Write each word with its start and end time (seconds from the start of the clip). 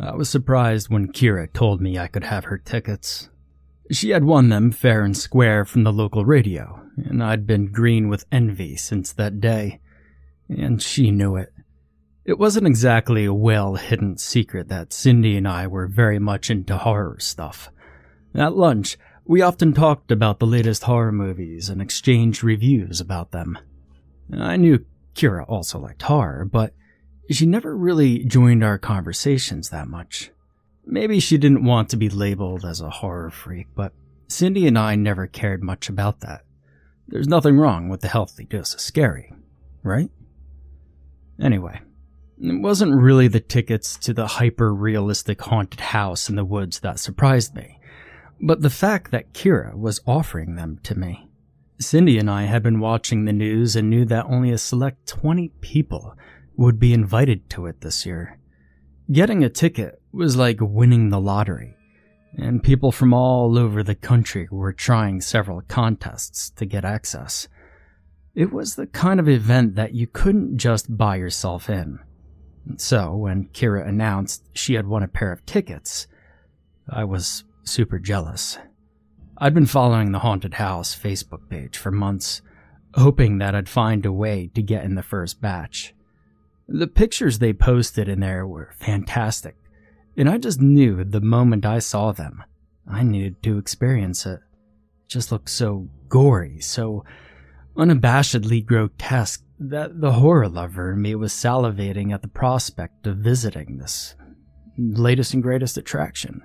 I 0.00 0.14
was 0.14 0.28
surprised 0.28 0.88
when 0.88 1.12
Kira 1.12 1.52
told 1.52 1.80
me 1.80 1.98
I 1.98 2.08
could 2.08 2.24
have 2.24 2.46
her 2.46 2.58
tickets. 2.58 3.28
She 3.90 4.10
had 4.10 4.24
won 4.24 4.48
them 4.48 4.72
fair 4.72 5.04
and 5.04 5.16
square 5.16 5.64
from 5.64 5.84
the 5.84 5.92
local 5.92 6.24
radio, 6.24 6.80
and 6.96 7.22
I'd 7.22 7.46
been 7.46 7.70
green 7.70 8.08
with 8.08 8.26
envy 8.32 8.76
since 8.76 9.12
that 9.12 9.40
day. 9.40 9.80
And 10.48 10.82
she 10.82 11.10
knew 11.10 11.36
it. 11.36 11.52
It 12.24 12.38
wasn't 12.38 12.66
exactly 12.66 13.24
a 13.24 13.34
well 13.34 13.76
hidden 13.76 14.18
secret 14.18 14.68
that 14.68 14.92
Cindy 14.92 15.36
and 15.36 15.46
I 15.46 15.66
were 15.66 15.86
very 15.86 16.18
much 16.18 16.50
into 16.50 16.78
horror 16.78 17.18
stuff. 17.20 17.70
At 18.34 18.56
lunch, 18.56 18.96
we 19.26 19.42
often 19.42 19.72
talked 19.72 20.10
about 20.10 20.38
the 20.38 20.46
latest 20.46 20.84
horror 20.84 21.12
movies 21.12 21.68
and 21.68 21.80
exchanged 21.80 22.42
reviews 22.42 23.00
about 23.00 23.30
them. 23.30 23.58
I 24.32 24.56
knew 24.56 24.84
Kira 25.14 25.44
also 25.48 25.78
liked 25.78 26.02
horror, 26.02 26.44
but 26.44 26.74
she 27.30 27.46
never 27.46 27.76
really 27.76 28.24
joined 28.24 28.62
our 28.62 28.78
conversations 28.78 29.70
that 29.70 29.88
much. 29.88 30.30
Maybe 30.86 31.20
she 31.20 31.38
didn't 31.38 31.64
want 31.64 31.88
to 31.90 31.96
be 31.96 32.10
labeled 32.10 32.64
as 32.64 32.80
a 32.80 32.90
horror 32.90 33.30
freak, 33.30 33.68
but 33.74 33.92
Cindy 34.28 34.66
and 34.66 34.78
I 34.78 34.96
never 34.96 35.26
cared 35.26 35.62
much 35.62 35.88
about 35.88 36.20
that. 36.20 36.42
There's 37.08 37.28
nothing 37.28 37.58
wrong 37.58 37.88
with 37.88 38.00
the 38.00 38.08
healthy 38.08 38.44
dose 38.44 38.74
of 38.74 38.80
scary, 38.80 39.32
right? 39.82 40.10
Anyway, 41.40 41.80
it 42.40 42.60
wasn't 42.60 43.00
really 43.00 43.28
the 43.28 43.40
tickets 43.40 43.96
to 43.98 44.12
the 44.12 44.26
hyper 44.26 44.74
realistic 44.74 45.42
haunted 45.42 45.80
house 45.80 46.28
in 46.28 46.36
the 46.36 46.44
woods 46.44 46.80
that 46.80 46.98
surprised 46.98 47.54
me, 47.54 47.78
but 48.40 48.60
the 48.60 48.70
fact 48.70 49.10
that 49.10 49.32
Kira 49.32 49.74
was 49.76 50.00
offering 50.06 50.56
them 50.56 50.78
to 50.82 50.98
me. 50.98 51.28
Cindy 51.78 52.18
and 52.18 52.30
I 52.30 52.44
had 52.44 52.62
been 52.62 52.80
watching 52.80 53.24
the 53.24 53.32
news 53.32 53.76
and 53.76 53.90
knew 53.90 54.04
that 54.06 54.26
only 54.26 54.50
a 54.50 54.58
select 54.58 55.06
20 55.08 55.48
people 55.60 56.16
would 56.56 56.78
be 56.78 56.92
invited 56.92 57.48
to 57.50 57.66
it 57.66 57.80
this 57.80 58.06
year. 58.06 58.38
Getting 59.10 59.44
a 59.44 59.50
ticket 59.50 60.00
was 60.12 60.36
like 60.36 60.58
winning 60.60 61.10
the 61.10 61.20
lottery, 61.20 61.76
and 62.36 62.62
people 62.62 62.92
from 62.92 63.12
all 63.12 63.58
over 63.58 63.82
the 63.82 63.94
country 63.94 64.48
were 64.50 64.72
trying 64.72 65.20
several 65.20 65.60
contests 65.62 66.50
to 66.50 66.64
get 66.64 66.84
access. 66.84 67.48
It 68.34 68.52
was 68.52 68.74
the 68.74 68.86
kind 68.86 69.20
of 69.20 69.28
event 69.28 69.74
that 69.76 69.94
you 69.94 70.06
couldn't 70.06 70.58
just 70.58 70.96
buy 70.96 71.16
yourself 71.16 71.70
in. 71.70 72.00
So, 72.76 73.14
when 73.14 73.48
Kira 73.48 73.86
announced 73.86 74.42
she 74.54 74.74
had 74.74 74.86
won 74.86 75.02
a 75.02 75.08
pair 75.08 75.30
of 75.30 75.44
tickets, 75.44 76.06
I 76.88 77.04
was 77.04 77.44
super 77.62 77.98
jealous. 77.98 78.58
I'd 79.36 79.54
been 79.54 79.66
following 79.66 80.12
the 80.12 80.20
Haunted 80.20 80.54
House 80.54 80.98
Facebook 80.98 81.48
page 81.48 81.76
for 81.76 81.90
months, 81.90 82.40
hoping 82.94 83.38
that 83.38 83.54
I'd 83.54 83.68
find 83.68 84.06
a 84.06 84.12
way 84.12 84.50
to 84.54 84.62
get 84.62 84.84
in 84.84 84.94
the 84.94 85.02
first 85.02 85.40
batch. 85.40 85.94
The 86.68 86.86
pictures 86.86 87.38
they 87.38 87.52
posted 87.52 88.08
in 88.08 88.20
there 88.20 88.46
were 88.46 88.70
fantastic, 88.78 89.56
and 90.16 90.28
I 90.28 90.38
just 90.38 90.60
knew 90.60 91.04
the 91.04 91.20
moment 91.20 91.66
I 91.66 91.78
saw 91.78 92.12
them, 92.12 92.42
I 92.90 93.02
needed 93.02 93.42
to 93.42 93.58
experience 93.58 94.24
it. 94.24 94.40
It 95.04 95.08
just 95.08 95.30
looked 95.30 95.50
so 95.50 95.88
gory, 96.08 96.60
so 96.60 97.04
unabashedly 97.76 98.64
grotesque 98.64 99.44
that 99.58 100.00
the 100.00 100.12
horror 100.12 100.48
lover 100.48 100.92
in 100.92 101.02
me 101.02 101.14
was 101.14 101.32
salivating 101.32 102.12
at 102.12 102.22
the 102.22 102.28
prospect 102.28 103.06
of 103.06 103.18
visiting 103.18 103.78
this 103.78 104.14
latest 104.78 105.34
and 105.34 105.42
greatest 105.42 105.76
attraction. 105.76 106.42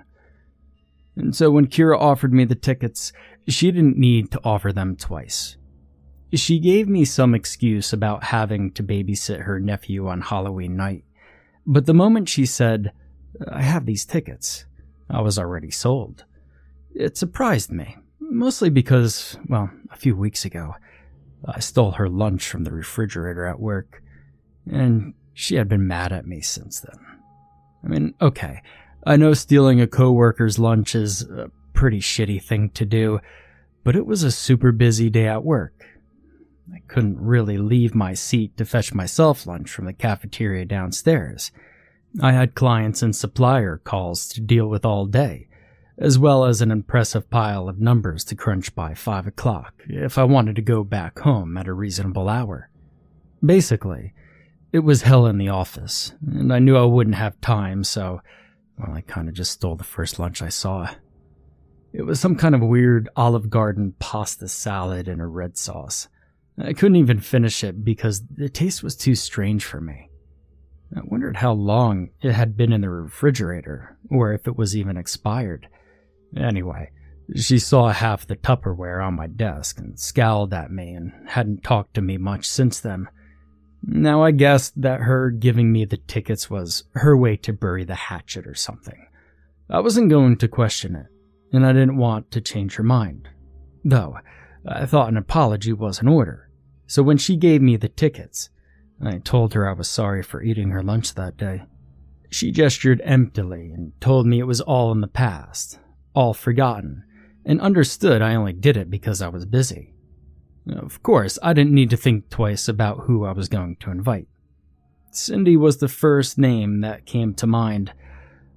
And 1.16 1.34
so 1.34 1.50
when 1.50 1.66
Kira 1.66 1.98
offered 1.98 2.32
me 2.32 2.44
the 2.44 2.54
tickets, 2.54 3.12
she 3.48 3.70
didn't 3.70 3.96
need 3.96 4.30
to 4.32 4.40
offer 4.44 4.72
them 4.72 4.96
twice. 4.96 5.56
She 6.32 6.58
gave 6.58 6.88
me 6.88 7.04
some 7.04 7.34
excuse 7.34 7.92
about 7.92 8.24
having 8.24 8.70
to 8.72 8.82
babysit 8.82 9.42
her 9.42 9.58
nephew 9.58 10.06
on 10.08 10.20
Halloween 10.20 10.76
night, 10.76 11.04
but 11.66 11.86
the 11.86 11.94
moment 11.94 12.28
she 12.28 12.46
said, 12.46 12.92
I 13.50 13.62
have 13.62 13.86
these 13.86 14.04
tickets, 14.04 14.64
I 15.08 15.20
was 15.20 15.38
already 15.38 15.70
sold. 15.70 16.24
It 16.94 17.16
surprised 17.16 17.70
me, 17.70 17.96
mostly 18.20 18.70
because, 18.70 19.38
well, 19.48 19.70
a 19.90 19.96
few 19.96 20.16
weeks 20.16 20.44
ago, 20.44 20.74
I 21.44 21.60
stole 21.60 21.92
her 21.92 22.08
lunch 22.08 22.48
from 22.48 22.64
the 22.64 22.72
refrigerator 22.72 23.46
at 23.46 23.60
work, 23.60 24.02
and 24.70 25.14
she 25.34 25.56
had 25.56 25.68
been 25.68 25.86
mad 25.86 26.12
at 26.12 26.26
me 26.26 26.40
since 26.40 26.80
then. 26.80 26.98
I 27.84 27.88
mean, 27.88 28.14
okay, 28.20 28.62
I 29.04 29.16
know 29.16 29.32
stealing 29.32 29.80
a 29.80 29.86
coworker's 29.86 30.58
lunch 30.58 30.94
is 30.94 31.22
a 31.22 31.50
pretty 31.72 32.00
shitty 32.00 32.42
thing 32.42 32.70
to 32.70 32.84
do, 32.84 33.20
but 33.84 33.96
it 33.96 34.06
was 34.06 34.22
a 34.22 34.30
super 34.30 34.72
busy 34.72 35.08
day 35.08 35.26
at 35.26 35.44
work, 35.44 35.79
I 36.72 36.80
couldn't 36.86 37.20
really 37.20 37.58
leave 37.58 37.94
my 37.94 38.14
seat 38.14 38.56
to 38.56 38.64
fetch 38.64 38.94
myself 38.94 39.46
lunch 39.46 39.70
from 39.70 39.86
the 39.86 39.92
cafeteria 39.92 40.64
downstairs. 40.64 41.50
I 42.20 42.32
had 42.32 42.54
clients 42.54 43.02
and 43.02 43.14
supplier 43.14 43.78
calls 43.78 44.28
to 44.28 44.40
deal 44.40 44.66
with 44.66 44.84
all 44.84 45.06
day, 45.06 45.48
as 45.98 46.18
well 46.18 46.44
as 46.44 46.60
an 46.60 46.70
impressive 46.70 47.30
pile 47.30 47.68
of 47.68 47.80
numbers 47.80 48.24
to 48.24 48.34
crunch 48.34 48.74
by 48.74 48.94
five 48.94 49.26
o'clock 49.26 49.74
if 49.88 50.18
I 50.18 50.24
wanted 50.24 50.56
to 50.56 50.62
go 50.62 50.82
back 50.84 51.20
home 51.20 51.56
at 51.56 51.68
a 51.68 51.72
reasonable 51.72 52.28
hour. 52.28 52.70
Basically, 53.44 54.12
it 54.72 54.80
was 54.80 55.02
hell 55.02 55.26
in 55.26 55.38
the 55.38 55.48
office, 55.48 56.12
and 56.26 56.52
I 56.52 56.58
knew 56.58 56.76
I 56.76 56.84
wouldn't 56.84 57.16
have 57.16 57.40
time, 57.40 57.84
so, 57.84 58.20
well, 58.78 58.92
I 58.92 59.00
kinda 59.00 59.32
just 59.32 59.52
stole 59.52 59.76
the 59.76 59.84
first 59.84 60.18
lunch 60.18 60.42
I 60.42 60.48
saw. 60.48 60.88
It 61.92 62.02
was 62.02 62.20
some 62.20 62.36
kind 62.36 62.54
of 62.54 62.60
weird 62.60 63.08
Olive 63.16 63.50
Garden 63.50 63.94
pasta 63.98 64.46
salad 64.46 65.08
in 65.08 65.20
a 65.20 65.26
red 65.26 65.56
sauce. 65.56 66.08
I 66.62 66.72
couldn't 66.72 66.96
even 66.96 67.20
finish 67.20 67.64
it 67.64 67.84
because 67.84 68.22
the 68.26 68.48
taste 68.48 68.82
was 68.82 68.96
too 68.96 69.14
strange 69.14 69.64
for 69.64 69.80
me. 69.80 70.10
I 70.94 71.00
wondered 71.04 71.36
how 71.36 71.52
long 71.52 72.10
it 72.20 72.32
had 72.32 72.56
been 72.56 72.72
in 72.72 72.80
the 72.80 72.90
refrigerator, 72.90 73.96
or 74.10 74.32
if 74.32 74.46
it 74.46 74.56
was 74.56 74.76
even 74.76 74.96
expired. 74.96 75.68
Anyway, 76.36 76.90
she 77.36 77.58
saw 77.58 77.88
half 77.88 78.26
the 78.26 78.36
Tupperware 78.36 79.04
on 79.04 79.14
my 79.14 79.28
desk 79.28 79.78
and 79.78 79.98
scowled 79.98 80.52
at 80.52 80.72
me 80.72 80.92
and 80.92 81.12
hadn't 81.28 81.62
talked 81.62 81.94
to 81.94 82.02
me 82.02 82.18
much 82.18 82.44
since 82.46 82.80
then. 82.80 83.06
Now 83.82 84.22
I 84.22 84.32
guessed 84.32 84.80
that 84.82 85.00
her 85.00 85.30
giving 85.30 85.72
me 85.72 85.84
the 85.84 85.96
tickets 85.96 86.50
was 86.50 86.84
her 86.94 87.16
way 87.16 87.36
to 87.36 87.52
bury 87.52 87.84
the 87.84 87.94
hatchet 87.94 88.46
or 88.46 88.54
something. 88.54 89.06
I 89.70 89.80
wasn't 89.80 90.10
going 90.10 90.36
to 90.38 90.48
question 90.48 90.96
it, 90.96 91.06
and 91.52 91.64
I 91.64 91.72
didn't 91.72 91.96
want 91.96 92.32
to 92.32 92.40
change 92.40 92.74
her 92.74 92.82
mind. 92.82 93.28
Though, 93.84 94.18
I 94.66 94.84
thought 94.84 95.08
an 95.08 95.16
apology 95.16 95.72
was 95.72 96.02
in 96.02 96.08
order. 96.08 96.49
So 96.90 97.04
when 97.04 97.18
she 97.18 97.36
gave 97.36 97.62
me 97.62 97.76
the 97.76 97.88
tickets, 97.88 98.50
I 99.00 99.18
told 99.18 99.54
her 99.54 99.68
I 99.68 99.74
was 99.74 99.88
sorry 99.88 100.24
for 100.24 100.42
eating 100.42 100.70
her 100.70 100.82
lunch 100.82 101.14
that 101.14 101.36
day. 101.36 101.62
She 102.30 102.50
gestured 102.50 103.00
emptily 103.04 103.70
and 103.70 103.92
told 104.00 104.26
me 104.26 104.40
it 104.40 104.48
was 104.48 104.60
all 104.60 104.90
in 104.90 105.00
the 105.00 105.06
past, 105.06 105.78
all 106.16 106.34
forgotten, 106.34 107.04
and 107.44 107.60
understood 107.60 108.22
I 108.22 108.34
only 108.34 108.54
did 108.54 108.76
it 108.76 108.90
because 108.90 109.22
I 109.22 109.28
was 109.28 109.46
busy. 109.46 109.94
Of 110.68 111.00
course, 111.04 111.38
I 111.44 111.52
didn't 111.52 111.74
need 111.74 111.90
to 111.90 111.96
think 111.96 112.28
twice 112.28 112.66
about 112.66 113.04
who 113.04 113.24
I 113.24 113.30
was 113.30 113.48
going 113.48 113.76
to 113.76 113.92
invite. 113.92 114.26
Cindy 115.12 115.56
was 115.56 115.76
the 115.76 115.86
first 115.86 116.38
name 116.38 116.80
that 116.80 117.06
came 117.06 117.34
to 117.34 117.46
mind, 117.46 117.92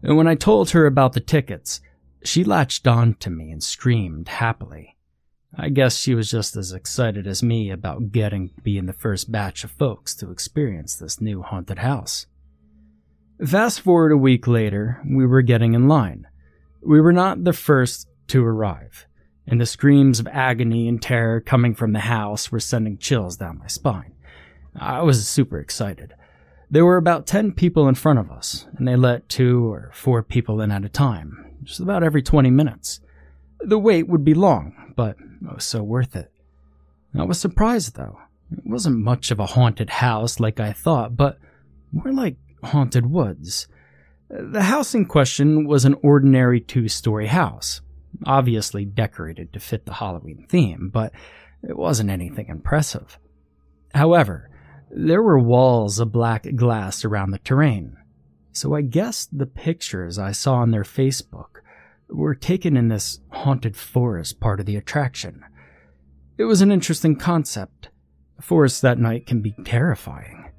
and 0.01 0.17
when 0.17 0.27
I 0.27 0.33
told 0.33 0.71
her 0.71 0.87
about 0.87 1.13
the 1.13 1.19
tickets, 1.19 1.81
she 2.23 2.43
latched 2.43 2.87
on 2.87 3.13
to 3.19 3.29
me 3.29 3.51
and 3.51 3.61
screamed 3.61 4.27
happily. 4.27 4.97
I 5.55 5.69
guess 5.69 5.97
she 5.97 6.15
was 6.15 6.31
just 6.31 6.55
as 6.55 6.71
excited 6.71 7.27
as 7.27 7.43
me 7.43 7.69
about 7.69 8.11
getting 8.11 8.49
to 8.49 8.61
be 8.61 8.77
in 8.77 8.87
the 8.87 8.93
first 8.93 9.31
batch 9.31 9.63
of 9.63 9.71
folks 9.71 10.15
to 10.15 10.31
experience 10.31 10.95
this 10.95 11.21
new 11.21 11.43
haunted 11.43 11.79
house. 11.79 12.25
Fast 13.45 13.81
forward 13.81 14.11
a 14.11 14.17
week 14.17 14.47
later, 14.47 15.01
we 15.07 15.25
were 15.25 15.43
getting 15.43 15.73
in 15.73 15.87
line. 15.87 16.27
We 16.81 17.01
were 17.01 17.13
not 17.13 17.43
the 17.43 17.53
first 17.53 18.07
to 18.27 18.43
arrive, 18.43 19.05
and 19.45 19.61
the 19.61 19.65
screams 19.65 20.19
of 20.19 20.27
agony 20.27 20.87
and 20.87 21.01
terror 21.01 21.39
coming 21.39 21.75
from 21.75 21.93
the 21.93 21.99
house 21.99 22.51
were 22.51 22.59
sending 22.59 22.97
chills 22.97 23.37
down 23.37 23.59
my 23.59 23.67
spine. 23.67 24.13
I 24.75 25.01
was 25.03 25.27
super 25.27 25.59
excited. 25.59 26.13
There 26.71 26.85
were 26.85 26.97
about 26.97 27.27
10 27.27 27.51
people 27.51 27.87
in 27.87 27.93
front 27.93 28.17
of 28.17 28.31
us, 28.31 28.65
and 28.77 28.87
they 28.87 28.95
let 28.95 29.29
two 29.29 29.71
or 29.71 29.91
four 29.93 30.23
people 30.23 30.61
in 30.61 30.71
at 30.71 30.85
a 30.85 30.89
time, 30.89 31.57
just 31.63 31.79
about 31.79 32.01
every 32.01 32.23
20 32.23 32.49
minutes. 32.49 32.99
The 33.65 33.79
wait 33.79 34.07
would 34.07 34.25
be 34.25 34.33
long, 34.33 34.93
but 34.95 35.17
it 35.19 35.55
was 35.55 35.65
so 35.65 35.83
worth 35.83 36.15
it. 36.15 36.31
I 37.17 37.23
was 37.23 37.39
surprised 37.39 37.95
though. 37.95 38.19
It 38.51 38.65
wasn't 38.65 38.97
much 38.97 39.31
of 39.31 39.39
a 39.39 39.45
haunted 39.45 39.89
house 39.89 40.39
like 40.39 40.59
I 40.59 40.73
thought, 40.73 41.15
but 41.15 41.39
more 41.91 42.11
like 42.11 42.35
haunted 42.63 43.05
woods. 43.05 43.67
The 44.29 44.63
house 44.63 44.95
in 44.95 45.05
question 45.05 45.65
was 45.65 45.85
an 45.85 45.95
ordinary 46.01 46.59
two 46.59 46.87
story 46.87 47.27
house, 47.27 47.81
obviously 48.25 48.85
decorated 48.85 49.53
to 49.53 49.59
fit 49.59 49.85
the 49.85 49.93
Halloween 49.93 50.45
theme, 50.49 50.89
but 50.91 51.13
it 51.61 51.77
wasn't 51.77 52.09
anything 52.09 52.47
impressive. 52.47 53.17
However, 53.93 54.49
there 54.89 55.21
were 55.21 55.39
walls 55.39 55.99
of 55.99 56.11
black 56.11 56.47
glass 56.55 57.05
around 57.05 57.31
the 57.31 57.39
terrain, 57.39 57.97
so 58.51 58.75
I 58.75 58.81
guessed 58.81 59.37
the 59.37 59.45
pictures 59.45 60.19
I 60.19 60.31
saw 60.31 60.55
on 60.55 60.71
their 60.71 60.83
Facebook 60.83 61.61
were 62.09 62.35
taken 62.35 62.77
in 62.77 62.87
this 62.87 63.19
haunted 63.29 63.75
forest 63.75 64.39
part 64.39 64.59
of 64.59 64.65
the 64.65 64.75
attraction. 64.75 65.43
It 66.37 66.45
was 66.45 66.61
an 66.61 66.71
interesting 66.71 67.15
concept. 67.15 67.89
Forests 68.41 68.81
that 68.81 68.99
night 68.99 69.25
can 69.25 69.41
be 69.41 69.55
terrifying. 69.63 70.51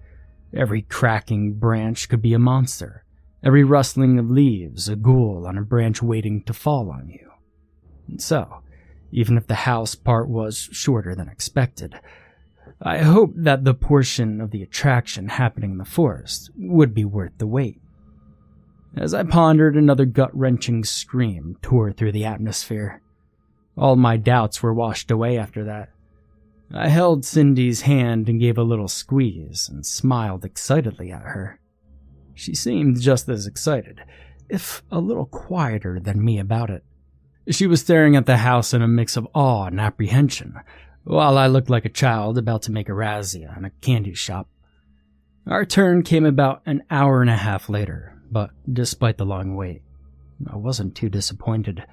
Every 0.53 0.83
cracking 0.83 1.55
branch 1.55 2.09
could 2.09 2.23
be 2.23 2.33
a 2.33 2.39
monster, 2.39 3.05
Every 3.45 3.63
rustling 3.63 4.19
of 4.19 4.31
leaves, 4.31 4.89
a 4.89 4.97
ghoul 4.97 5.47
on 5.47 5.59
a 5.59 5.63
branch 5.63 6.01
waiting 6.01 6.43
to 6.45 6.55
fall 6.55 6.91
on 6.91 7.11
you. 7.11 7.31
And 8.09 8.21
so, 8.21 8.63
even 9.13 9.37
if 9.37 9.47
the 9.47 9.55
house 9.55 9.95
part 9.95 10.31
was 10.31 10.71
shorter 10.73 11.15
than 11.15 11.29
expected, 11.29 11.95
I 12.81 12.99
hoped 12.99 13.45
that 13.45 13.65
the 13.65 13.75
portion 13.75 14.41
of 14.41 14.51
the 14.51 14.63
attraction 14.63 15.29
happening 15.29 15.73
in 15.73 15.79
the 15.79 15.85
forest 15.85 16.51
would 16.57 16.95
be 16.95 17.05
worth 17.05 17.37
the 17.37 17.47
wait. 17.47 17.83
As 18.97 19.13
I 19.13 19.25
pondered, 19.25 19.77
another 19.77 20.05
gut 20.05 20.31
wrenching 20.37 20.85
scream 20.85 21.57
tore 21.63 21.93
through 21.93 22.13
the 22.13 22.25
atmosphere. 22.25 23.03
All 23.77 23.97
my 23.97 24.17
doubts 24.17 24.63
were 24.63 24.73
washed 24.73 25.11
away 25.11 25.37
after 25.37 25.65
that. 25.65 25.91
I 26.73 26.89
held 26.89 27.25
Cindy's 27.25 27.83
hand 27.83 28.29
and 28.29 28.41
gave 28.41 28.57
a 28.57 28.63
little 28.63 28.89
squeeze 28.89 29.69
and 29.69 29.85
smiled 29.85 30.45
excitedly 30.45 31.11
at 31.11 31.23
her. 31.23 31.59
She 32.35 32.55
seemed 32.55 33.01
just 33.01 33.29
as 33.29 33.47
excited, 33.47 34.01
if 34.49 34.83
a 34.91 34.99
little 34.99 35.27
quieter 35.27 36.01
than 36.01 36.25
me 36.25 36.39
about 36.39 36.71
it. 36.71 36.85
She 37.51 37.67
was 37.67 37.81
staring 37.81 38.17
at 38.17 38.27
the 38.27 38.39
house 38.39 38.73
in 38.73 38.81
a 38.81 38.89
mix 38.89 39.17
of 39.17 39.29
awe 39.35 39.67
and 39.67 39.81
apprehension, 39.81 40.55
while 41.05 41.37
I 41.37 41.49
looked 41.49 41.71
like 41.71 41.85
a 41.85 41.91
child 41.91 42.39
about 42.39 42.63
to 42.63 42.73
make 42.73 42.89
a 42.89 42.93
razzia 42.93 43.57
in 43.57 43.65
a 43.65 43.71
candy 43.71 44.15
shop. 44.15 44.49
Our 45.47 45.65
turn 45.65 46.03
came 46.03 46.25
about 46.25 46.63
an 46.65 46.85
hour 46.91 47.21
and 47.21 47.31
a 47.31 47.37
half 47.37 47.69
later, 47.69 48.14
but 48.31 48.51
despite 48.71 49.19
the 49.19 49.27
long 49.27 49.57
wait, 49.57 49.83
I 50.51 50.57
wasn't 50.57 50.95
too 50.95 51.09
disappointed. 51.09 51.85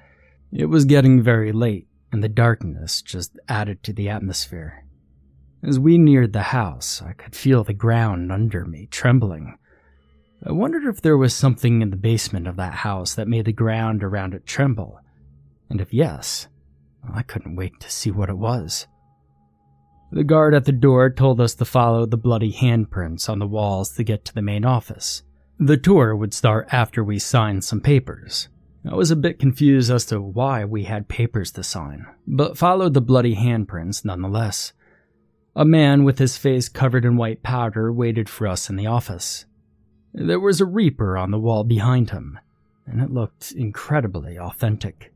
It 0.52 0.66
was 0.66 0.84
getting 0.84 1.22
very 1.22 1.52
late, 1.52 1.86
and 2.10 2.22
the 2.22 2.28
darkness 2.28 3.02
just 3.02 3.38
added 3.48 3.82
to 3.82 3.92
the 3.92 4.08
atmosphere. 4.08 4.84
As 5.62 5.78
we 5.78 5.96
neared 5.96 6.32
the 6.32 6.42
house, 6.42 7.00
I 7.00 7.12
could 7.12 7.36
feel 7.36 7.62
the 7.62 7.72
ground 7.72 8.32
under 8.32 8.64
me 8.64 8.88
trembling. 8.90 9.56
I 10.44 10.50
wondered 10.50 10.84
if 10.84 11.00
there 11.00 11.16
was 11.16 11.34
something 11.34 11.82
in 11.82 11.90
the 11.90 11.96
basement 11.96 12.48
of 12.48 12.56
that 12.56 12.74
house 12.74 13.14
that 13.14 13.28
made 13.28 13.44
the 13.44 13.52
ground 13.52 14.02
around 14.02 14.34
it 14.34 14.44
tremble, 14.44 15.00
and 15.70 15.80
if 15.80 15.94
yes, 15.94 16.48
I 17.14 17.22
couldn't 17.22 17.56
wait 17.56 17.78
to 17.80 17.90
see 17.90 18.10
what 18.10 18.28
it 18.28 18.38
was. 18.38 18.88
The 20.10 20.24
guard 20.24 20.52
at 20.52 20.66
the 20.66 20.72
door 20.72 21.10
told 21.10 21.40
us 21.40 21.54
to 21.54 21.64
follow 21.64 22.04
the 22.04 22.18
bloody 22.18 22.52
handprints 22.52 23.28
on 23.28 23.38
the 23.38 23.46
walls 23.46 23.94
to 23.94 24.04
get 24.04 24.24
to 24.26 24.34
the 24.34 24.42
main 24.42 24.64
office. 24.64 25.22
The 25.64 25.76
tour 25.76 26.16
would 26.16 26.34
start 26.34 26.66
after 26.72 27.04
we 27.04 27.20
signed 27.20 27.62
some 27.62 27.80
papers. 27.80 28.48
I 28.84 28.96
was 28.96 29.12
a 29.12 29.16
bit 29.16 29.38
confused 29.38 29.92
as 29.92 30.04
to 30.06 30.20
why 30.20 30.64
we 30.64 30.82
had 30.82 31.06
papers 31.06 31.52
to 31.52 31.62
sign, 31.62 32.04
but 32.26 32.58
followed 32.58 32.94
the 32.94 33.00
bloody 33.00 33.36
handprints 33.36 34.04
nonetheless. 34.04 34.72
A 35.54 35.64
man 35.64 36.02
with 36.02 36.18
his 36.18 36.36
face 36.36 36.68
covered 36.68 37.04
in 37.04 37.16
white 37.16 37.44
powder 37.44 37.92
waited 37.92 38.28
for 38.28 38.48
us 38.48 38.68
in 38.68 38.74
the 38.74 38.88
office. 38.88 39.44
There 40.12 40.40
was 40.40 40.60
a 40.60 40.66
reaper 40.66 41.16
on 41.16 41.30
the 41.30 41.38
wall 41.38 41.62
behind 41.62 42.10
him, 42.10 42.40
and 42.84 43.00
it 43.00 43.12
looked 43.12 43.52
incredibly 43.52 44.36
authentic. 44.36 45.14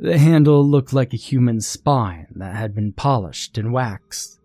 The 0.00 0.18
handle 0.18 0.68
looked 0.68 0.92
like 0.92 1.14
a 1.14 1.16
human 1.16 1.60
spine 1.60 2.26
that 2.34 2.56
had 2.56 2.74
been 2.74 2.92
polished 2.92 3.56
and 3.56 3.72
waxed, 3.72 4.40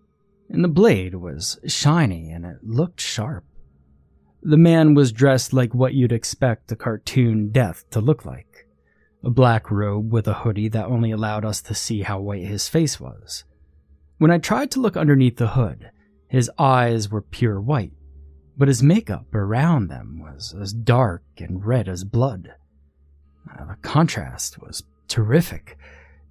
and 0.50 0.64
the 0.64 0.68
blade 0.68 1.16
was 1.16 1.60
shiny 1.66 2.30
and 2.30 2.46
it 2.46 2.58
looked 2.62 3.02
sharp. 3.02 3.44
The 4.46 4.58
man 4.58 4.94
was 4.94 5.14
dressed 5.14 5.54
like 5.54 5.74
what 5.74 5.94
you'd 5.94 6.12
expect 6.12 6.72
a 6.72 6.76
cartoon 6.76 7.50
death 7.52 7.90
to 7.92 8.02
look 8.02 8.26
like 8.26 8.68
a 9.24 9.30
black 9.30 9.72
robe 9.72 10.12
with 10.12 10.28
a 10.28 10.34
hoodie 10.34 10.68
that 10.68 10.86
only 10.86 11.12
allowed 11.12 11.46
us 11.46 11.62
to 11.62 11.74
see 11.74 12.02
how 12.02 12.20
white 12.20 12.44
his 12.44 12.68
face 12.68 13.00
was. 13.00 13.46
When 14.18 14.32
I 14.32 14.38
tried 14.38 14.70
to 14.72 14.82
look 14.82 14.98
underneath 14.98 15.38
the 15.38 15.48
hood, 15.48 15.92
his 16.28 16.52
eyes 16.60 17.10
were 17.10 17.22
pure 17.22 17.62
white, 17.62 17.94
but 18.58 18.68
his 18.68 18.84
makeup 18.84 19.34
around 19.34 19.88
them 19.88 20.20
was 20.20 20.54
as 20.60 20.74
dark 20.74 21.24
and 21.38 21.66
red 21.66 21.88
as 21.88 22.04
blood. 22.04 22.54
The 23.46 23.78
contrast 23.82 24.62
was 24.62 24.84
terrific, 25.08 25.78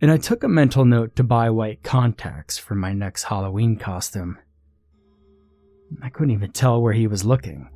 and 0.03 0.11
I 0.11 0.19
took 0.19 0.43
a 0.43 0.49
mental 0.49 0.85
note 0.85 1.17
to 1.17 1.25
buy 1.25 1.49
white 1.49 1.83
contacts 1.83 2.59
for 2.59 2.75
my 2.75 2.93
next 2.93 3.25
Halloween 3.25 3.77
costume. 3.77 4.39
I 6.03 6.11
couldn't 6.11 6.35
even 6.35 6.53
tell 6.53 6.83
where 6.83 6.93
he 6.93 7.07
was 7.07 7.25
looking. 7.25 7.71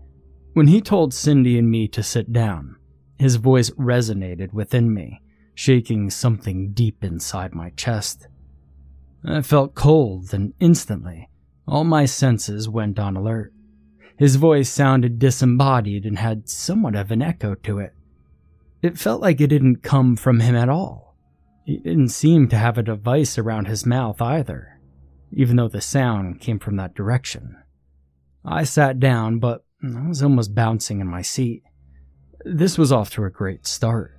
When 0.56 0.69
he 0.69 0.81
told 0.81 1.12
Cindy 1.12 1.58
and 1.58 1.70
me 1.70 1.87
to 1.88 2.03
sit 2.03 2.32
down, 2.32 2.76
his 3.19 3.37
voice 3.37 3.69
resonated 3.73 4.55
within 4.55 4.94
me, 4.94 5.20
shaking 5.55 6.08
something 6.08 6.73
deep 6.73 7.05
inside 7.05 7.55
my 7.55 7.69
chest. 7.76 8.26
I 9.23 9.43
felt 9.43 9.75
cold, 9.75 10.32
and 10.32 10.55
instantly, 10.58 11.29
all 11.69 11.85
my 11.85 12.06
senses 12.06 12.70
went 12.70 12.99
on 12.99 13.19
alert. 13.19 13.53
His 14.19 14.37
voice 14.37 14.70
sounded 14.70 15.19
disembodied 15.19 16.06
and 16.06 16.19
had 16.19 16.49
somewhat 16.49 16.94
of 16.97 17.11
an 17.11 17.20
echo 17.20 17.55
to 17.56 17.79
it. 17.79 17.93
It 18.81 18.99
felt 18.99 19.20
like 19.20 19.43
it 19.43 19.49
didn't 19.49 19.82
come 19.82 20.17
from 20.17 20.41
him 20.41 20.56
at 20.56 20.70
all. 20.70 21.19
He 21.67 21.76
didn't 21.76 22.09
seem 22.09 22.49
to 22.49 22.56
have 22.56 22.79
a 22.79 22.82
device 22.82 23.37
around 23.37 23.67
his 23.67 23.85
mouth 23.85 24.23
either, 24.23 24.81
even 25.31 25.56
though 25.56 25.69
the 25.69 25.82
sound 25.82 26.41
came 26.41 26.59
from 26.59 26.76
that 26.76 26.94
direction. 26.94 27.59
I 28.43 28.64
sat 28.64 28.99
down, 28.99 29.38
but 29.38 29.65
I 29.94 30.09
was 30.09 30.23
almost 30.23 30.55
bouncing 30.55 31.00
in 31.00 31.06
my 31.06 31.23
seat. 31.23 31.62
This 32.44 32.79
was 32.79 32.93
off 32.93 33.11
to 33.11 33.25
a 33.25 33.31
great 33.31 33.67
start. 33.67 34.19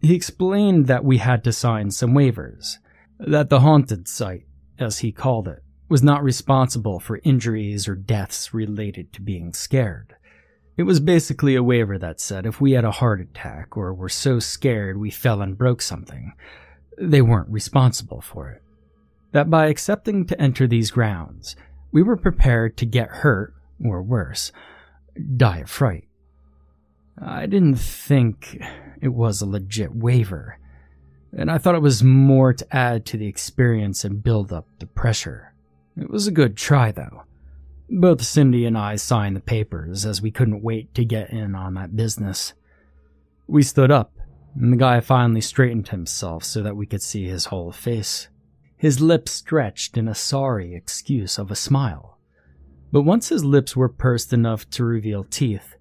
He 0.00 0.14
explained 0.14 0.86
that 0.86 1.04
we 1.04 1.18
had 1.18 1.44
to 1.44 1.52
sign 1.52 1.90
some 1.90 2.14
waivers, 2.14 2.78
that 3.18 3.50
the 3.50 3.60
haunted 3.60 4.08
site, 4.08 4.46
as 4.78 4.98
he 4.98 5.12
called 5.12 5.48
it, 5.48 5.62
was 5.88 6.02
not 6.02 6.22
responsible 6.22 7.00
for 7.00 7.20
injuries 7.24 7.88
or 7.88 7.94
deaths 7.94 8.52
related 8.52 9.12
to 9.12 9.22
being 9.22 9.52
scared. 9.52 10.14
It 10.76 10.84
was 10.84 11.00
basically 11.00 11.56
a 11.56 11.62
waiver 11.62 11.98
that 11.98 12.20
said 12.20 12.46
if 12.46 12.60
we 12.60 12.72
had 12.72 12.84
a 12.84 12.92
heart 12.92 13.20
attack 13.20 13.76
or 13.76 13.92
were 13.92 14.08
so 14.08 14.38
scared 14.38 14.96
we 14.96 15.10
fell 15.10 15.42
and 15.42 15.58
broke 15.58 15.82
something, 15.82 16.32
they 16.96 17.22
weren't 17.22 17.48
responsible 17.48 18.20
for 18.20 18.50
it. 18.50 18.62
That 19.32 19.50
by 19.50 19.66
accepting 19.66 20.26
to 20.26 20.40
enter 20.40 20.66
these 20.66 20.90
grounds, 20.90 21.56
we 21.90 22.02
were 22.02 22.16
prepared 22.16 22.76
to 22.76 22.86
get 22.86 23.08
hurt, 23.08 23.54
or 23.84 24.02
worse, 24.02 24.52
die 25.36 25.58
of 25.58 25.70
fright. 25.70 26.04
I 27.20 27.46
didn't 27.46 27.76
think 27.76 28.62
it 29.00 29.08
was 29.08 29.40
a 29.40 29.46
legit 29.46 29.94
waiver, 29.94 30.58
and 31.36 31.50
I 31.50 31.58
thought 31.58 31.74
it 31.74 31.82
was 31.82 32.02
more 32.02 32.52
to 32.52 32.76
add 32.76 33.04
to 33.06 33.16
the 33.16 33.26
experience 33.26 34.04
and 34.04 34.22
build 34.22 34.52
up 34.52 34.66
the 34.78 34.86
pressure. 34.86 35.52
It 36.00 36.10
was 36.10 36.26
a 36.26 36.32
good 36.32 36.56
try, 36.56 36.92
though. 36.92 37.24
Both 37.90 38.22
Cindy 38.22 38.66
and 38.66 38.76
I 38.76 38.96
signed 38.96 39.34
the 39.34 39.40
papers 39.40 40.04
as 40.04 40.22
we 40.22 40.30
couldn't 40.30 40.62
wait 40.62 40.94
to 40.94 41.04
get 41.04 41.30
in 41.30 41.54
on 41.54 41.74
that 41.74 41.96
business. 41.96 42.52
We 43.46 43.62
stood 43.62 43.90
up, 43.90 44.12
and 44.54 44.72
the 44.72 44.76
guy 44.76 45.00
finally 45.00 45.40
straightened 45.40 45.88
himself 45.88 46.44
so 46.44 46.62
that 46.62 46.76
we 46.76 46.86
could 46.86 47.02
see 47.02 47.24
his 47.24 47.46
whole 47.46 47.72
face. 47.72 48.28
His 48.76 49.00
lips 49.00 49.32
stretched 49.32 49.96
in 49.96 50.06
a 50.06 50.14
sorry 50.14 50.74
excuse 50.74 51.38
of 51.38 51.50
a 51.50 51.56
smile. 51.56 52.17
But 52.90 53.02
once 53.02 53.28
his 53.28 53.44
lips 53.44 53.76
were 53.76 53.88
pursed 53.88 54.32
enough 54.32 54.68
to 54.70 54.84
reveal 54.84 55.24
teeth, 55.24 55.76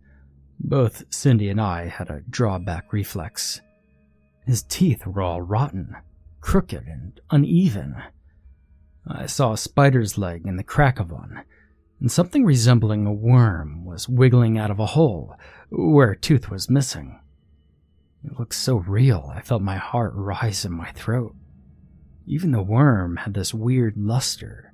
both 0.59 1.03
Cindy 1.09 1.49
and 1.49 1.61
I 1.61 1.87
had 1.87 2.09
a 2.09 2.23
drawback 2.29 2.91
reflex. 2.91 3.61
His 4.45 4.63
teeth 4.63 5.05
were 5.05 5.21
all 5.21 5.41
rotten, 5.41 5.95
crooked, 6.41 6.85
and 6.87 7.19
uneven. 7.29 7.95
I 9.07 9.25
saw 9.25 9.53
a 9.53 9.57
spider's 9.57 10.17
leg 10.17 10.45
in 10.45 10.57
the 10.57 10.63
crack 10.63 10.99
of 10.99 11.11
one, 11.11 11.43
and 11.99 12.11
something 12.11 12.43
resembling 12.43 13.05
a 13.05 13.13
worm 13.13 13.85
was 13.85 14.09
wiggling 14.09 14.57
out 14.57 14.71
of 14.71 14.79
a 14.79 14.87
hole 14.87 15.35
where 15.69 16.11
a 16.11 16.17
tooth 16.17 16.49
was 16.49 16.69
missing. 16.69 17.19
It 18.23 18.37
looked 18.37 18.55
so 18.55 18.77
real, 18.77 19.31
I 19.33 19.41
felt 19.41 19.61
my 19.61 19.77
heart 19.77 20.11
rise 20.13 20.65
in 20.65 20.73
my 20.73 20.91
throat. 20.91 21.35
Even 22.25 22.51
the 22.51 22.61
worm 22.61 23.17
had 23.17 23.33
this 23.33 23.53
weird 23.53 23.95
luster. 23.95 24.66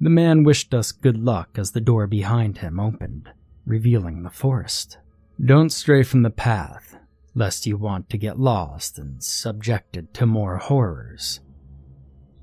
The 0.00 0.10
man 0.10 0.44
wished 0.44 0.74
us 0.74 0.92
good 0.92 1.18
luck 1.18 1.58
as 1.58 1.72
the 1.72 1.80
door 1.80 2.06
behind 2.06 2.58
him 2.58 2.78
opened, 2.78 3.30
revealing 3.66 4.22
the 4.22 4.30
forest. 4.30 4.98
Don't 5.44 5.70
stray 5.70 6.04
from 6.04 6.22
the 6.22 6.30
path, 6.30 6.96
lest 7.34 7.66
you 7.66 7.76
want 7.76 8.08
to 8.10 8.18
get 8.18 8.38
lost 8.38 8.98
and 8.98 9.22
subjected 9.22 10.14
to 10.14 10.26
more 10.26 10.58
horrors. 10.58 11.40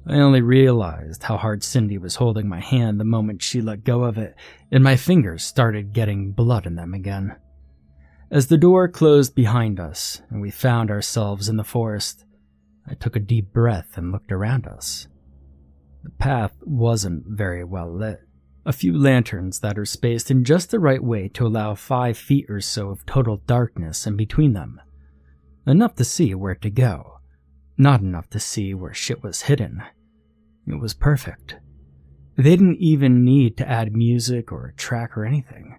I 0.05 0.15
only 0.15 0.41
realized 0.41 1.23
how 1.23 1.37
hard 1.37 1.63
Cindy 1.63 1.97
was 1.97 2.15
holding 2.15 2.47
my 2.47 2.59
hand 2.59 2.99
the 2.99 3.05
moment 3.05 3.41
she 3.41 3.61
let 3.61 3.85
go 3.85 4.03
of 4.03 4.17
it, 4.17 4.35
and 4.71 4.83
my 4.83 4.97
fingers 4.97 5.43
started 5.43 5.93
getting 5.93 6.31
blood 6.31 6.65
in 6.67 6.75
them 6.75 6.93
again. 6.93 7.35
As 8.29 8.47
the 8.47 8.57
door 8.57 8.87
closed 8.87 9.33
behind 9.33 9.79
us 9.79 10.21
and 10.29 10.41
we 10.41 10.51
found 10.51 10.91
ourselves 10.91 11.47
in 11.47 11.57
the 11.57 11.63
forest, 11.63 12.25
I 12.85 12.95
took 12.95 13.15
a 13.15 13.19
deep 13.19 13.53
breath 13.53 13.97
and 13.97 14.11
looked 14.11 14.31
around 14.31 14.67
us. 14.67 15.07
The 16.05 16.11
path 16.11 16.53
wasn't 16.61 17.25
very 17.27 17.65
well 17.65 17.93
lit. 17.93 18.21
A 18.65 18.71
few 18.71 18.97
lanterns 18.97 19.59
that 19.59 19.77
are 19.77 19.85
spaced 19.85 20.31
in 20.31 20.45
just 20.45 20.71
the 20.71 20.79
right 20.79 21.03
way 21.03 21.27
to 21.33 21.45
allow 21.45 21.75
five 21.75 22.17
feet 22.17 22.45
or 22.49 22.61
so 22.61 22.91
of 22.91 23.05
total 23.05 23.41
darkness 23.45 24.07
in 24.07 24.15
between 24.15 24.53
them. 24.53 24.79
Enough 25.67 25.95
to 25.95 26.05
see 26.05 26.33
where 26.33 26.55
to 26.55 26.69
go 26.69 27.15
not 27.77 28.01
enough 28.01 28.29
to 28.29 28.39
see 28.39 28.73
where 28.73 28.93
shit 28.93 29.23
was 29.23 29.43
hidden. 29.43 29.83
It 30.67 30.79
was 30.79 30.93
perfect. 30.93 31.57
They 32.37 32.43
didn't 32.43 32.77
even 32.77 33.23
need 33.23 33.57
to 33.57 33.69
add 33.69 33.93
music 33.93 34.51
or 34.51 34.67
a 34.67 34.73
track 34.75 35.17
or 35.17 35.25
anything. 35.25 35.77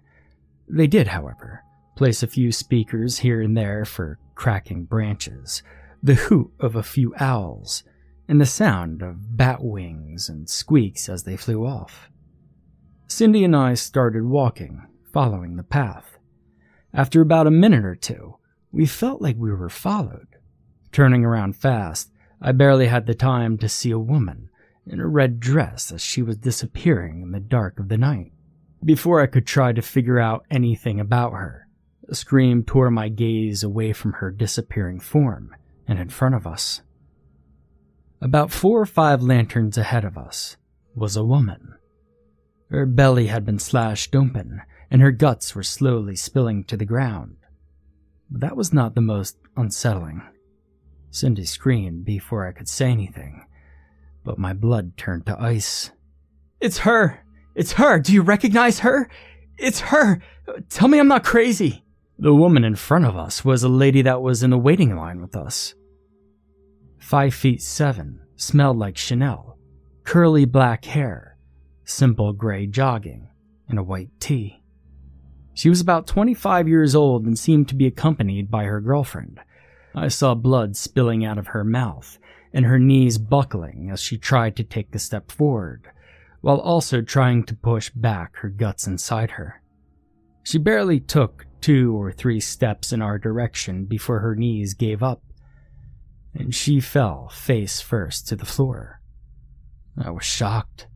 They 0.69 0.87
did, 0.87 1.07
however, 1.07 1.63
place 1.95 2.23
a 2.23 2.27
few 2.27 2.51
speakers 2.51 3.19
here 3.19 3.41
and 3.41 3.55
there 3.55 3.85
for 3.85 4.19
cracking 4.35 4.85
branches, 4.85 5.63
the 6.01 6.15
hoot 6.15 6.51
of 6.59 6.75
a 6.75 6.83
few 6.83 7.13
owls, 7.19 7.83
and 8.27 8.41
the 8.41 8.45
sound 8.45 9.01
of 9.01 9.37
bat 9.37 9.63
wings 9.63 10.29
and 10.29 10.49
squeaks 10.49 11.07
as 11.07 11.23
they 11.23 11.37
flew 11.37 11.65
off. 11.65 12.09
Cindy 13.07 13.43
and 13.43 13.55
I 13.55 13.73
started 13.73 14.25
walking, 14.25 14.85
following 15.13 15.55
the 15.55 15.63
path. 15.63 16.17
After 16.93 17.21
about 17.21 17.47
a 17.47 17.51
minute 17.51 17.85
or 17.85 17.95
two, 17.95 18.35
we 18.71 18.85
felt 18.85 19.21
like 19.21 19.37
we 19.37 19.51
were 19.51 19.69
followed. 19.69 20.27
Turning 20.91 21.23
around 21.23 21.55
fast, 21.55 22.11
I 22.41 22.51
barely 22.51 22.87
had 22.87 23.05
the 23.05 23.15
time 23.15 23.57
to 23.59 23.69
see 23.69 23.91
a 23.91 23.99
woman 23.99 24.49
in 24.85 24.99
a 24.99 25.07
red 25.07 25.39
dress 25.39 25.91
as 25.91 26.01
she 26.01 26.21
was 26.21 26.37
disappearing 26.37 27.21
in 27.21 27.31
the 27.31 27.39
dark 27.39 27.79
of 27.79 27.89
the 27.89 27.97
night. 27.97 28.31
Before 28.83 29.21
I 29.21 29.27
could 29.27 29.47
try 29.47 29.73
to 29.73 29.81
figure 29.81 30.19
out 30.19 30.45
anything 30.51 30.99
about 30.99 31.31
her, 31.33 31.67
a 32.07 32.15
scream 32.15 32.63
tore 32.63 32.91
my 32.91 33.09
gaze 33.09 33.63
away 33.63 33.91
from 33.93 34.13
her 34.13 34.31
disappearing 34.31 34.99
form 34.99 35.55
and 35.87 35.99
in 35.99 36.09
front 36.09 36.35
of 36.35 36.45
us. 36.45 36.81
About 38.19 38.51
four 38.51 38.81
or 38.81 38.85
five 38.85 39.21
lanterns 39.21 39.77
ahead 39.77 40.03
of 40.03 40.17
us 40.17 40.57
was 40.95 41.15
a 41.15 41.23
woman. 41.23 41.75
Her 42.71 42.85
belly 42.85 43.27
had 43.27 43.45
been 43.45 43.59
slashed 43.59 44.15
open, 44.15 44.61
and 44.89 45.01
her 45.01 45.11
guts 45.11 45.53
were 45.53 45.63
slowly 45.63 46.15
spilling 46.15 46.63
to 46.65 46.77
the 46.77 46.85
ground. 46.85 47.37
But 48.29 48.41
that 48.41 48.57
was 48.57 48.73
not 48.73 48.95
the 48.95 49.01
most 49.01 49.37
unsettling. 49.55 50.23
Cindy 51.11 51.45
screamed 51.45 52.05
before 52.05 52.47
I 52.47 52.51
could 52.51 52.67
say 52.67 52.89
anything, 52.89 53.45
but 54.23 54.39
my 54.39 54.53
blood 54.53 54.97
turned 54.97 55.25
to 55.27 55.39
ice. 55.39 55.91
It's 56.59 56.79
her! 56.79 57.23
It's 57.55 57.73
her! 57.73 57.99
Do 57.99 58.13
you 58.13 58.23
recognize 58.23 58.79
her? 58.79 59.09
It's 59.57 59.79
her! 59.79 60.21
Tell 60.69 60.87
me 60.87 60.99
I'm 60.99 61.07
not 61.07 61.23
crazy! 61.23 61.85
The 62.19 62.33
woman 62.33 62.63
in 62.63 62.75
front 62.75 63.05
of 63.05 63.15
us 63.15 63.45
was 63.45 63.63
a 63.63 63.69
lady 63.69 64.01
that 64.01 64.23
was 64.23 64.41
in 64.41 64.49
the 64.49 64.57
waiting 64.57 64.95
line 64.95 65.21
with 65.21 65.35
us. 65.35 65.75
Five 66.99 67.33
feet 67.33 67.61
seven, 67.61 68.21
smelled 68.35 68.77
like 68.77 68.97
Chanel, 68.97 69.57
curly 70.03 70.45
black 70.45 70.85
hair, 70.85 71.37
simple 71.83 72.33
gray 72.33 72.67
jogging, 72.67 73.29
and 73.69 73.79
a 73.79 73.83
white 73.83 74.09
tee. 74.19 74.61
She 75.53 75.69
was 75.69 75.81
about 75.81 76.05
25 76.05 76.67
years 76.67 76.93
old 76.93 77.25
and 77.25 77.37
seemed 77.37 77.67
to 77.69 77.75
be 77.75 77.87
accompanied 77.87 78.51
by 78.51 78.65
her 78.65 78.79
girlfriend. 78.79 79.39
I 79.95 80.09
saw 80.09 80.35
blood 80.35 80.75
spilling 80.75 81.25
out 81.25 81.37
of 81.39 81.47
her 81.47 81.63
mouth 81.63 82.19
and 82.53 82.65
her 82.65 82.79
knees 82.79 83.17
buckling 83.17 83.89
as 83.91 83.99
she 83.99 84.17
tried 84.17 84.55
to 84.57 84.63
take 84.63 84.93
a 84.93 84.99
step 84.99 85.31
forward, 85.31 85.89
while 86.41 86.59
also 86.59 87.01
trying 87.01 87.43
to 87.45 87.55
push 87.55 87.89
back 87.89 88.37
her 88.37 88.49
guts 88.49 88.87
inside 88.87 89.31
her. 89.31 89.61
She 90.43 90.57
barely 90.57 90.99
took 90.99 91.45
two 91.59 91.95
or 91.95 92.11
three 92.11 92.39
steps 92.39 92.93
in 92.93 93.01
our 93.01 93.17
direction 93.17 93.85
before 93.85 94.19
her 94.19 94.35
knees 94.35 94.73
gave 94.73 95.03
up, 95.03 95.21
and 96.37 96.53
she 96.53 96.79
fell 96.79 97.29
face 97.29 97.81
first 97.81 98.27
to 98.27 98.35
the 98.35 98.45
floor. 98.45 99.01
I 99.97 100.11
was 100.11 100.25
shocked. 100.25 100.87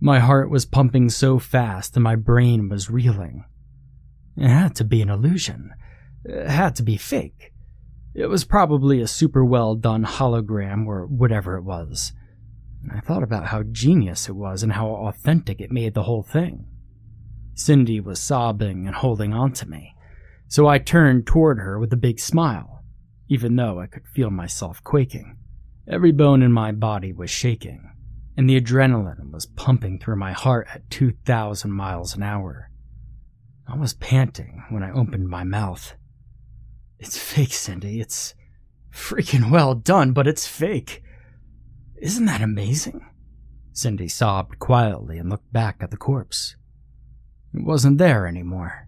My 0.00 0.18
heart 0.18 0.50
was 0.50 0.64
pumping 0.64 1.10
so 1.10 1.38
fast 1.38 1.96
and 1.96 2.02
my 2.02 2.16
brain 2.16 2.68
was 2.68 2.90
reeling. 2.90 3.44
It 4.36 4.48
had 4.48 4.74
to 4.76 4.84
be 4.84 5.02
an 5.02 5.10
illusion. 5.10 5.72
It 6.24 6.48
had 6.48 6.76
to 6.76 6.82
be 6.82 6.96
fake. 6.96 7.52
It 8.14 8.26
was 8.26 8.44
probably 8.44 9.00
a 9.00 9.06
super 9.06 9.44
well 9.44 9.74
done 9.74 10.04
hologram 10.04 10.86
or 10.86 11.06
whatever 11.06 11.56
it 11.56 11.62
was. 11.62 12.12
And 12.82 12.92
I 12.96 13.00
thought 13.00 13.22
about 13.22 13.46
how 13.46 13.64
genius 13.64 14.28
it 14.28 14.36
was 14.36 14.62
and 14.62 14.72
how 14.72 14.88
authentic 14.88 15.60
it 15.60 15.70
made 15.70 15.94
the 15.94 16.04
whole 16.04 16.22
thing. 16.22 16.66
Cindy 17.54 18.00
was 18.00 18.20
sobbing 18.20 18.86
and 18.86 18.94
holding 18.94 19.34
on 19.34 19.52
to 19.54 19.68
me, 19.68 19.94
so 20.46 20.68
I 20.68 20.78
turned 20.78 21.26
toward 21.26 21.58
her 21.58 21.78
with 21.78 21.92
a 21.92 21.96
big 21.96 22.20
smile, 22.20 22.77
even 23.28 23.56
though 23.56 23.80
I 23.80 23.86
could 23.86 24.06
feel 24.06 24.30
myself 24.30 24.82
quaking. 24.82 25.38
Every 25.86 26.12
bone 26.12 26.42
in 26.42 26.52
my 26.52 26.72
body 26.72 27.12
was 27.12 27.30
shaking, 27.30 27.90
and 28.36 28.48
the 28.48 28.60
adrenaline 28.60 29.30
was 29.30 29.46
pumping 29.46 29.98
through 29.98 30.16
my 30.16 30.32
heart 30.32 30.68
at 30.74 30.90
2,000 30.90 31.70
miles 31.70 32.14
an 32.14 32.22
hour. 32.22 32.70
I 33.66 33.76
was 33.76 33.94
panting 33.94 34.64
when 34.70 34.82
I 34.82 34.90
opened 34.90 35.28
my 35.28 35.44
mouth. 35.44 35.94
It's 36.98 37.18
fake, 37.18 37.52
Cindy. 37.52 38.00
It's 38.00 38.34
freaking 38.92 39.50
well 39.50 39.74
done, 39.74 40.12
but 40.12 40.26
it's 40.26 40.46
fake. 40.46 41.02
Isn't 42.00 42.26
that 42.26 42.40
amazing? 42.40 43.06
Cindy 43.72 44.08
sobbed 44.08 44.58
quietly 44.58 45.18
and 45.18 45.30
looked 45.30 45.52
back 45.52 45.76
at 45.80 45.90
the 45.90 45.96
corpse. 45.96 46.56
It 47.54 47.64
wasn't 47.64 47.98
there 47.98 48.26
anymore. 48.26 48.87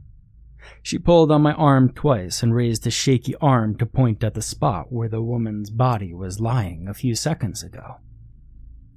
She 0.83 0.99
pulled 0.99 1.31
on 1.31 1.43
my 1.43 1.53
arm 1.53 1.93
twice 1.93 2.43
and 2.43 2.55
raised 2.55 2.87
a 2.87 2.91
shaky 2.91 3.35
arm 3.37 3.77
to 3.79 3.87
point 3.87 4.25
at 4.25 4.35
the 4.35 4.43
spot 4.43 4.93
where 4.93 5.09
the 5.09 5.23
woman's 5.23 5.71
body 5.71 6.15
was 6.15 6.41
lying 6.41 6.89
a 6.89 6.95
few 6.95 7.15
seconds 7.15 7.63
ago. 7.63 7.97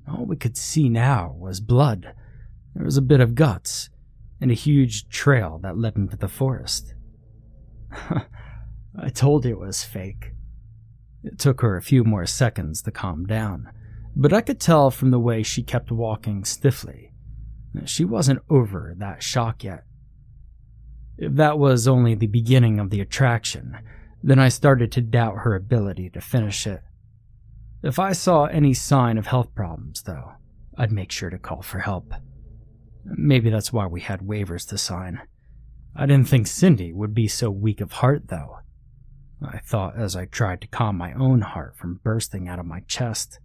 All 0.08 0.26
we 0.26 0.36
could 0.36 0.58
see 0.58 0.90
now 0.90 1.36
was 1.38 1.60
blood. 1.60 2.14
There 2.76 2.86
was 2.86 2.98
a 2.98 3.02
bit 3.02 3.20
of 3.20 3.36
guts, 3.36 3.90
and 4.42 4.52
a 4.52 4.56
huge 4.56 5.08
trail 5.10 5.60
that 5.64 5.78
led 5.78 5.96
into 5.96 6.18
the 6.18 6.28
forest. 6.28 6.94
I 7.92 9.10
told 9.10 9.46
it 9.46 9.60
was 9.60 9.84
fake. 9.84 10.32
It 11.24 11.40
took 11.40 11.62
her 11.62 11.78
a 11.78 11.82
few 11.82 12.04
more 12.04 12.26
seconds 12.26 12.82
to 12.82 12.92
calm 12.92 13.26
down, 13.26 13.70
but 14.16 14.34
I 14.34 14.42
could 14.42 14.60
tell 14.60 14.92
from 14.92 15.12
the 15.12 15.20
way 15.20 15.44
she 15.44 15.64
kept 15.64 15.92
walking 15.92 16.44
stiffly 16.44 17.14
she 17.86 18.06
wasn't 18.06 18.44
over 18.50 18.94
that 18.98 19.24
shock 19.24 19.64
yet. 19.64 19.84
That 21.30 21.60
was 21.60 21.88
only 21.88 22.16
the 22.16 22.28
beginning 22.28 22.80
of 22.80 22.90
the 22.90 23.02
attraction, 23.02 23.78
then 24.22 24.40
I 24.40 24.50
started 24.50 24.92
to 24.94 25.02
doubt 25.02 25.40
her 25.40 25.56
ability 25.56 26.10
to 26.12 26.22
finish 26.22 26.66
it. 26.66 26.82
If 27.82 28.00
I 28.00 28.14
saw 28.14 28.46
any 28.46 28.74
sign 28.74 29.18
of 29.18 29.28
health 29.28 29.54
problems, 29.54 30.04
though, 30.04 30.32
I'd 30.78 30.92
make 30.92 31.12
sure 31.12 31.30
to 31.30 31.38
call 31.38 31.62
for 31.62 31.80
help. 31.80 32.14
Maybe 33.04 33.50
that's 33.50 33.74
why 33.74 33.86
we 33.86 34.02
had 34.02 34.22
waivers 34.22 34.68
to 34.70 34.78
sign. 34.78 35.22
I 35.96 36.06
didn't 36.06 36.30
think 36.30 36.48
Cindy 36.48 36.94
would 36.94 37.14
be 37.14 37.28
so 37.28 37.52
weak 37.52 37.82
of 37.82 37.92
heart, 37.94 38.30
though. 38.30 38.60
I 39.46 39.60
thought 39.60 39.98
as 39.98 40.16
I 40.16 40.26
tried 40.26 40.62
to 40.62 40.68
calm 40.68 40.98
my 40.98 41.14
own 41.14 41.42
heart 41.42 41.76
from 41.76 42.00
bursting 42.04 42.48
out 42.48 42.60
of 42.60 42.66
my 42.66 42.80
chest. 42.82 43.40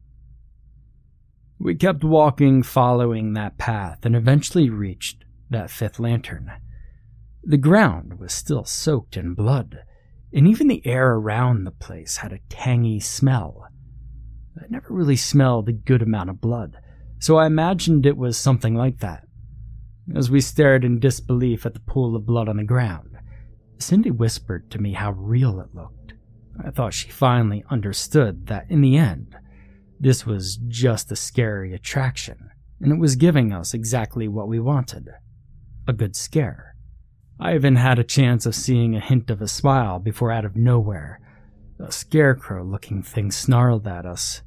We 1.58 1.75
kept 1.75 2.04
walking, 2.04 2.62
following 2.62 3.32
that 3.32 3.58
path, 3.58 4.06
and 4.06 4.14
eventually 4.14 4.70
reached 4.70 5.25
that 5.50 5.70
fifth 5.70 5.99
lantern. 5.99 6.52
The 7.45 7.57
ground 7.57 8.18
was 8.18 8.33
still 8.33 8.64
soaked 8.64 9.16
in 9.16 9.35
blood, 9.35 9.78
and 10.33 10.47
even 10.47 10.68
the 10.68 10.87
air 10.87 11.12
around 11.12 11.64
the 11.64 11.71
place 11.71 12.18
had 12.18 12.33
a 12.33 12.40
tangy 12.49 13.00
smell. 13.00 13.66
I 14.57 14.66
never 14.68 14.92
really 14.92 15.16
smelled 15.16 15.68
a 15.68 15.73
good 15.73 16.02
amount 16.02 16.30
of 16.30 16.40
blood, 16.40 16.76
so 17.18 17.37
I 17.37 17.47
imagined 17.47 18.04
it 18.04 18.16
was 18.16 18.37
something 18.37 18.75
like 18.75 18.99
that. 18.99 19.25
As 20.14 20.30
we 20.30 20.40
stared 20.40 20.85
in 20.85 21.00
disbelief 21.00 21.64
at 21.64 21.75
the 21.75 21.80
pool 21.80 22.16
of 22.16 22.26
blood 22.26 22.49
on 22.49 22.57
the 22.57 22.64
ground, 22.64 23.16
Cindy 23.78 24.11
whispered 24.11 24.71
to 24.71 24.78
me 24.78 24.92
how 24.95 25.12
real 25.12 25.61
it 25.61 25.75
looked. 25.75 26.14
I 26.62 26.71
thought 26.71 26.95
she 26.95 27.11
finally 27.11 27.64
understood 27.71 28.47
that 28.49 28.71
in 28.71 28.80
the 28.80 28.97
end, 28.97 29.37
this 30.00 30.26
was 30.26 30.59
just 30.68 31.12
a 31.12 31.16
scary 31.16 31.73
attraction, 31.73 32.50
and 32.80 32.92
it 32.92 32.99
was 32.99 33.16
giving 33.16 33.52
us 33.52 33.75
exactly 33.75 34.28
what 34.28 34.49
we 34.49 34.59
wanted 34.59 35.09
a 35.87 35.92
good 35.92 36.14
scare. 36.14 36.75
I 37.40 37.54
even 37.54 37.76
had 37.76 37.99
a 37.99 38.04
chance 38.04 38.47
of 38.47 38.54
seeing 38.54 38.97
a 38.97 39.00
hint 39.00 39.30
of 39.30 39.40
a 39.40 39.47
smile 39.47 40.00
before, 40.00 40.33
out 40.33 40.45
of 40.45 40.57
nowhere, 40.57 41.21
a 41.78 41.92
scarecrow 41.92 42.64
looking 42.64 43.02
thing 43.02 43.30
snarled 43.30 43.87
at 43.87 44.04
us. 44.04 44.42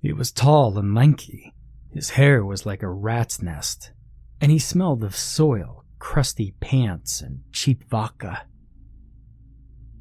He 0.00 0.14
was 0.14 0.32
tall 0.32 0.78
and 0.78 0.94
lanky. 0.94 1.54
His 1.92 2.10
hair 2.10 2.44
was 2.44 2.64
like 2.64 2.82
a 2.82 2.88
rat's 2.88 3.42
nest, 3.42 3.92
and 4.40 4.50
he 4.50 4.58
smelled 4.58 5.04
of 5.04 5.14
soil, 5.14 5.84
crusty 5.98 6.54
pants, 6.60 7.20
and 7.20 7.40
cheap 7.52 7.84
vodka. 7.90 8.46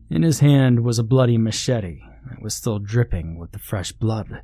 In 0.09 0.23
his 0.23 0.39
hand 0.39 0.85
was 0.85 0.97
a 0.97 1.03
bloody 1.03 1.37
machete 1.37 1.99
that 2.29 2.41
was 2.41 2.55
still 2.55 2.79
dripping 2.79 3.37
with 3.37 3.51
the 3.51 3.59
fresh 3.59 3.91
blood. 3.91 4.43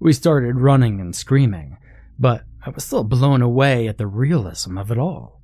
We 0.00 0.12
started 0.12 0.60
running 0.60 1.00
and 1.00 1.14
screaming, 1.14 1.76
but 2.18 2.42
I 2.64 2.70
was 2.70 2.84
still 2.84 3.04
blown 3.04 3.40
away 3.40 3.86
at 3.86 3.98
the 3.98 4.06
realism 4.08 4.76
of 4.76 4.90
it 4.90 4.98
all. 4.98 5.37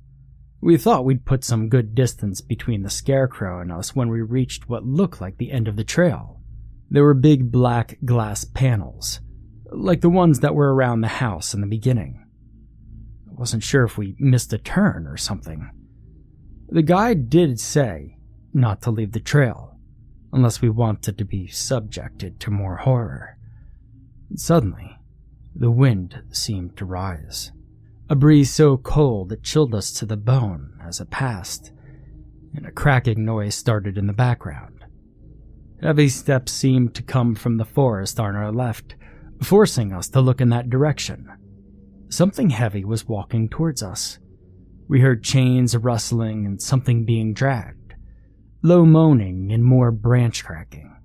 We 0.65 0.77
thought 0.77 1.05
we'd 1.05 1.25
put 1.25 1.43
some 1.43 1.69
good 1.69 1.93
distance 1.93 2.41
between 2.41 2.81
the 2.81 2.89
scarecrow 2.89 3.61
and 3.61 3.71
us 3.71 3.95
when 3.95 4.09
we 4.09 4.23
reached 4.23 4.67
what 4.67 4.83
looked 4.83 5.21
like 5.21 5.37
the 5.37 5.51
end 5.51 5.67
of 5.67 5.75
the 5.75 5.83
trail. 5.83 6.41
There 6.89 7.03
were 7.03 7.13
big 7.13 7.51
black 7.51 7.99
glass 8.03 8.45
panels, 8.45 9.19
like 9.69 10.01
the 10.01 10.09
ones 10.09 10.39
that 10.39 10.55
were 10.55 10.73
around 10.73 11.01
the 11.01 11.07
house 11.07 11.53
in 11.53 11.61
the 11.61 11.67
beginning 11.67 12.25
I 13.29 13.33
wasn't 13.35 13.61
sure 13.61 13.83
if 13.83 13.95
we 13.95 14.15
missed 14.17 14.53
a 14.53 14.57
turn 14.57 15.05
or 15.05 15.17
something. 15.17 15.69
The 16.69 16.81
guide 16.81 17.29
did 17.29 17.59
say 17.59 18.17
not 18.51 18.81
to 18.81 18.89
leave 18.89 19.11
the 19.11 19.19
trail 19.19 19.77
unless 20.33 20.63
we 20.63 20.69
wanted 20.69 21.19
to 21.19 21.25
be 21.25 21.45
subjected 21.45 22.39
to 22.39 22.49
more 22.49 22.77
horror. 22.77 23.37
Suddenly, 24.33 24.97
the 25.53 25.69
wind 25.69 26.23
seemed 26.31 26.75
to 26.77 26.85
rise. 26.85 27.51
A 28.07 28.15
breeze 28.15 28.53
so 28.53 28.77
cold 28.77 29.31
it 29.31 29.41
chilled 29.41 29.73
us 29.73 29.91
to 29.93 30.05
the 30.05 30.15
bone 30.15 30.79
as 30.83 30.99
it 30.99 31.09
passed, 31.09 31.71
and 32.55 32.65
a 32.65 32.71
cracking 32.71 33.25
noise 33.25 33.55
started 33.55 33.97
in 33.97 34.05
the 34.05 34.13
background. 34.13 34.85
Heavy 35.81 36.09
steps 36.09 36.51
seemed 36.51 36.93
to 36.93 37.01
come 37.01 37.33
from 37.33 37.57
the 37.57 37.65
forest 37.65 38.19
on 38.19 38.35
our 38.35 38.51
left, 38.51 38.95
forcing 39.41 39.91
us 39.91 40.07
to 40.09 40.21
look 40.21 40.39
in 40.39 40.49
that 40.49 40.69
direction. 40.69 41.27
Something 42.09 42.51
heavy 42.51 42.85
was 42.85 43.07
walking 43.07 43.49
towards 43.49 43.81
us. 43.81 44.19
We 44.87 45.01
heard 45.01 45.23
chains 45.23 45.75
rustling 45.75 46.45
and 46.45 46.61
something 46.61 47.05
being 47.05 47.33
dragged, 47.33 47.95
low 48.61 48.85
moaning 48.85 49.51
and 49.51 49.65
more 49.65 49.91
branch 49.91 50.45
cracking. 50.45 50.95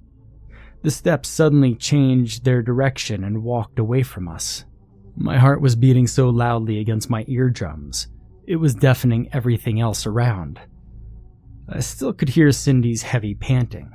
The 0.83 0.91
steps 0.91 1.31
suddenly 1.31 1.75
changed 1.75 2.45
their 2.45 2.63
direction 2.63 3.25
and 3.25 3.43
walked 3.43 3.79
away 3.79 4.03
from 4.03 4.29
us. 4.29 4.67
My 5.17 5.39
heart 5.39 5.61
was 5.61 5.77
beating 5.77 6.07
so 6.07 6.29
loudly 6.29 6.79
against 6.79 7.11
my 7.11 7.25
eardrums, 7.29 8.09
it 8.47 8.57
was 8.57 8.75
deafening 8.75 9.29
everything 9.33 9.81
else 9.81 10.07
around. 10.07 10.59
I 11.69 11.81
still 11.81 12.13
could 12.13 12.31
hear 12.31 12.51
Cindy's 12.51 13.03
heavy 13.03 13.35
panting. 13.35 13.93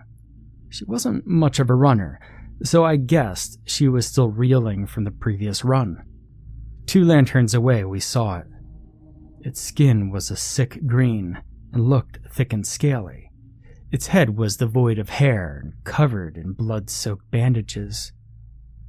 She 0.70 0.86
wasn't 0.86 1.28
much 1.28 1.60
of 1.60 1.70
a 1.70 1.76
runner, 1.76 2.20
so 2.64 2.86
I 2.86 2.96
guessed 2.96 3.60
she 3.66 3.90
was 3.90 4.08
still 4.08 4.30
reeling 4.30 4.88
from 4.88 5.04
the 5.04 5.12
previous 5.12 5.66
run. 5.66 6.04
Two 6.86 7.04
lanterns 7.04 7.54
away, 7.54 7.84
we 7.84 8.00
saw 8.00 8.38
it. 8.38 8.48
Its 9.42 9.60
skin 9.60 10.10
was 10.10 10.32
a 10.32 10.38
sick 10.38 10.80
green 10.88 11.42
and 11.74 11.90
looked 11.90 12.20
thick 12.32 12.54
and 12.54 12.66
scaly. 12.66 13.30
Its 13.92 14.08
head 14.08 14.38
was 14.38 14.58
devoid 14.58 14.98
of 14.98 15.10
hair 15.10 15.62
and 15.62 15.74
covered 15.84 16.38
in 16.38 16.54
blood 16.54 16.90
soaked 16.90 17.30
bandages. 17.30 18.14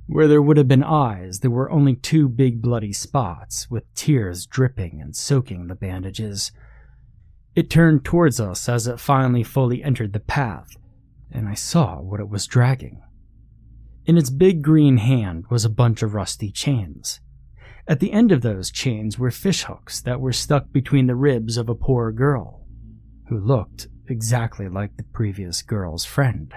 Where 0.07 0.29
there 0.29 0.43
would 0.43 0.57
have 0.57 0.69
been 0.69 0.85
eyes, 0.85 1.41
there 1.41 1.51
were 1.51 1.71
only 1.71 1.97
two 1.97 2.29
big 2.29 2.63
bloody 2.63 2.93
spots, 2.93 3.69
with 3.71 3.93
tears 3.95 4.47
dripping 4.47 5.01
and 5.01 5.17
soaking 5.17 5.67
the 5.67 5.75
bandages. 5.75 6.53
It 7.57 7.71
turned 7.71 8.05
towards 8.05 8.39
us 8.39 8.69
as 8.69 8.87
it 8.87 9.01
finally 9.01 9.43
fully 9.43 9.83
entered 9.83 10.13
the 10.13 10.21
path, 10.21 10.77
and 11.33 11.49
I 11.49 11.55
saw 11.55 12.01
what 12.01 12.21
it 12.21 12.29
was 12.29 12.47
dragging. 12.47 13.03
In 14.05 14.17
its 14.17 14.31
big 14.31 14.63
green 14.63 14.99
hand 14.99 15.47
was 15.51 15.65
a 15.65 15.71
bunch 15.71 16.03
of 16.03 16.15
rusty 16.15 16.53
chains. 16.53 17.21
At 17.89 17.99
the 17.99 18.13
end 18.13 18.31
of 18.31 18.43
those 18.43 18.71
chains 18.71 19.19
were 19.19 19.31
fishhooks 19.31 20.01
that 20.03 20.21
were 20.21 20.33
stuck 20.33 20.71
between 20.71 21.09
the 21.09 21.17
ribs 21.17 21.57
of 21.57 21.69
a 21.69 21.75
poor 21.75 22.13
girl, 22.13 22.65
who 23.29 23.39
looked 23.39 23.89
exactly 24.09 24.69
like 24.69 24.97
the 24.97 25.03
previous 25.03 25.63
girl's 25.63 26.05
friend. 26.05 26.55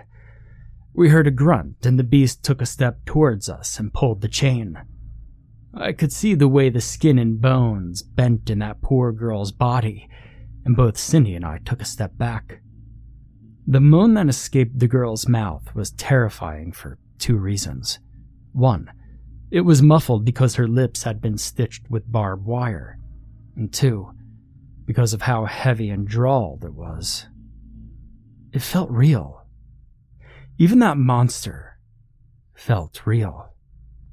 We 0.94 1.10
heard 1.10 1.28
a 1.28 1.32
grunt, 1.32 1.86
and 1.86 1.98
the 1.98 2.04
beast 2.04 2.44
took 2.44 2.62
a 2.62 2.66
step 2.66 3.06
towards 3.06 3.48
us 3.50 3.80
and 3.80 3.94
pulled 3.94 4.22
the 4.22 4.28
chain. 4.28 4.78
I 5.74 5.92
could 5.92 6.12
see 6.12 6.34
the 6.34 6.48
way 6.48 6.70
the 6.70 6.82
skin 6.82 7.20
and 7.20 7.40
bones 7.40 8.02
bent 8.02 8.50
in 8.50 8.60
that 8.60 8.82
poor 8.82 9.12
girl's 9.12 9.52
body, 9.52 10.10
and 10.66 10.76
both 10.76 10.98
Cindy 10.98 11.36
and 11.36 11.46
I 11.46 11.60
took 11.60 11.82
a 11.82 11.86
step 11.86 12.18
back. 12.18 12.62
The 13.68 13.80
moan 13.80 14.16
that 14.16 14.28
escaped 14.28 14.80
the 14.80 14.88
girl's 14.88 15.28
mouth 15.28 15.76
was 15.76 15.92
terrifying 15.92 16.72
for 16.72 16.98
two 17.20 17.38
reasons. 17.38 18.00
One, 18.52 18.92
it 19.52 19.62
was 19.62 19.82
muffled 19.82 20.26
because 20.26 20.56
her 20.56 20.68
lips 20.68 21.04
had 21.04 21.22
been 21.22 21.38
stitched 21.38 21.90
with 21.90 22.12
barbed 22.12 22.46
wire. 22.46 22.98
And 23.56 23.72
two, 23.72 24.12
because 24.86 25.14
of 25.14 25.24
how 25.24 25.46
heavy 25.46 25.90
and 25.90 26.08
drawled 26.08 26.64
it 26.64 26.74
was. 26.74 27.28
It 28.52 28.62
felt 28.62 28.90
real. 28.90 29.39
Even 30.60 30.78
that 30.80 30.98
monster 30.98 31.80
felt 32.54 33.08
real. 33.08 33.56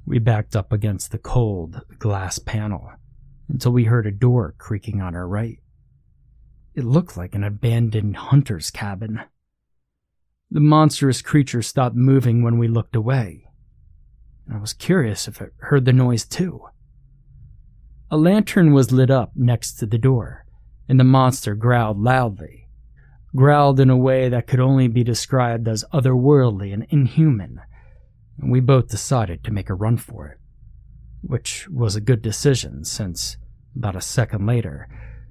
We 0.06 0.18
backed 0.18 0.56
up 0.56 0.72
against 0.72 1.10
the 1.10 1.18
cold 1.18 1.82
glass 1.98 2.38
panel 2.38 2.90
until 3.48 3.72
we 3.72 3.84
heard 3.84 4.06
a 4.06 4.10
door 4.12 4.54
creaking 4.56 5.02
on 5.02 5.14
our 5.14 5.28
right. 5.28 5.58
It 6.74 6.84
looked 6.84 7.16
like 7.16 7.34
an 7.34 7.44
abandoned 7.44 8.16
hunter's 8.16 8.70
cabin. 8.70 9.20
The 10.50 10.60
monstrous 10.60 11.20
creature 11.20 11.60
stopped 11.60 11.96
moving 11.96 12.42
when 12.42 12.58
we 12.58 12.68
looked 12.68 12.96
away, 12.96 13.46
I 14.52 14.58
was 14.58 14.72
curious 14.72 15.26
if 15.26 15.40
it 15.40 15.52
heard 15.58 15.84
the 15.84 15.92
noise 15.92 16.24
too. 16.24 16.66
A 18.10 18.16
lantern 18.16 18.72
was 18.72 18.92
lit 18.92 19.10
up 19.10 19.32
next 19.34 19.74
to 19.74 19.86
the 19.86 19.98
door, 19.98 20.46
and 20.88 21.00
the 21.00 21.04
monster 21.04 21.56
growled 21.56 21.98
loudly 21.98 22.65
growled 23.34 23.80
in 23.80 23.90
a 23.90 23.96
way 23.96 24.28
that 24.28 24.46
could 24.46 24.60
only 24.60 24.88
be 24.88 25.04
described 25.04 25.68
as 25.68 25.84
otherworldly 25.92 26.72
and 26.72 26.86
inhuman, 26.90 27.60
and 28.38 28.50
we 28.50 28.60
both 28.60 28.88
decided 28.88 29.42
to 29.42 29.52
make 29.52 29.68
a 29.68 29.74
run 29.74 29.96
for 29.96 30.28
it. 30.28 30.38
Which 31.22 31.68
was 31.68 31.96
a 31.96 32.00
good 32.00 32.22
decision, 32.22 32.84
since, 32.84 33.36
about 33.74 33.96
a 33.96 34.00
second 34.00 34.46
later, 34.46 34.88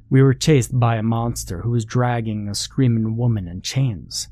we 0.10 0.21
were 0.21 0.34
chased 0.34 0.77
by 0.77 0.97
a 0.97 1.03
monster 1.03 1.62
who 1.62 1.71
was 1.71 1.86
dragging 1.86 2.47
a 2.47 2.55
screaming 2.55 3.17
woman 3.17 3.47
in 3.47 3.62
chains. 3.62 4.27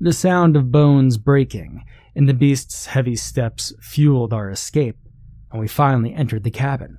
The 0.00 0.12
sound 0.12 0.56
of 0.56 0.72
bones 0.72 1.18
breaking 1.18 1.84
and 2.16 2.28
the 2.28 2.34
beast's 2.34 2.86
heavy 2.86 3.16
steps 3.16 3.72
fueled 3.80 4.32
our 4.32 4.50
escape, 4.50 4.96
and 5.50 5.60
we 5.60 5.68
finally 5.68 6.14
entered 6.14 6.42
the 6.42 6.50
cabin. 6.50 6.98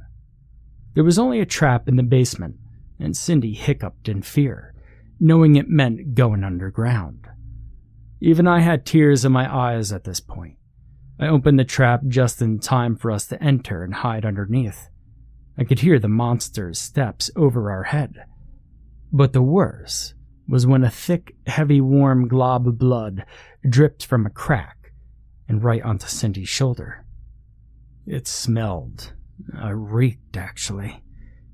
There 0.94 1.04
was 1.04 1.20
only 1.20 1.40
a 1.40 1.46
trap 1.46 1.88
in 1.88 1.98
the 1.98 2.04
basement, 2.04 2.56
and 3.00 3.18
Cindy 3.18 3.54
hiccuped 3.54 4.08
in 4.08 4.22
fear 4.22 4.73
knowing 5.24 5.56
it 5.56 5.70
meant 5.70 6.16
going 6.16 6.44
underground. 6.44 7.26
Even 8.20 8.46
I 8.46 8.60
had 8.60 8.86
tears 8.86 9.24
in 9.24 9.32
my 9.32 9.50
eyes 9.50 9.94
at 9.94 10.04
this 10.04 10.20
point. 10.20 10.58
I 11.18 11.28
opened 11.28 11.58
the 11.58 11.64
trap 11.64 12.02
just 12.10 12.42
in 12.42 12.60
time 12.60 12.98
for 12.98 13.10
us 13.10 13.26
to 13.28 13.42
enter 13.42 13.86
and 13.86 13.94
hide 13.94 14.26
underneath. 14.26 14.90
I 15.58 15.64
could 15.64 15.80
hear 15.80 15.98
the 15.98 16.10
monster's 16.10 16.78
steps 16.78 17.32
over 17.38 17.72
our 17.72 17.84
head. 17.84 18.26
But 19.14 19.32
the 19.32 19.42
worst 19.42 20.14
was 20.46 20.68
when 20.68 20.84
a 20.84 20.90
thick, 20.90 21.38
heavy, 21.48 21.80
warm 21.80 22.28
glob 22.28 22.68
of 22.68 22.78
blood 22.78 23.24
dripped 23.68 24.06
from 24.06 24.26
a 24.26 24.30
crack 24.30 24.92
and 25.48 25.64
right 25.64 25.84
onto 25.84 26.08
Cindy's 26.08 26.50
shoulder. 26.50 27.06
It 28.06 28.28
smelled, 28.28 29.14
uh, 29.58 29.74
reeked 29.74 30.36
actually, 30.36 31.02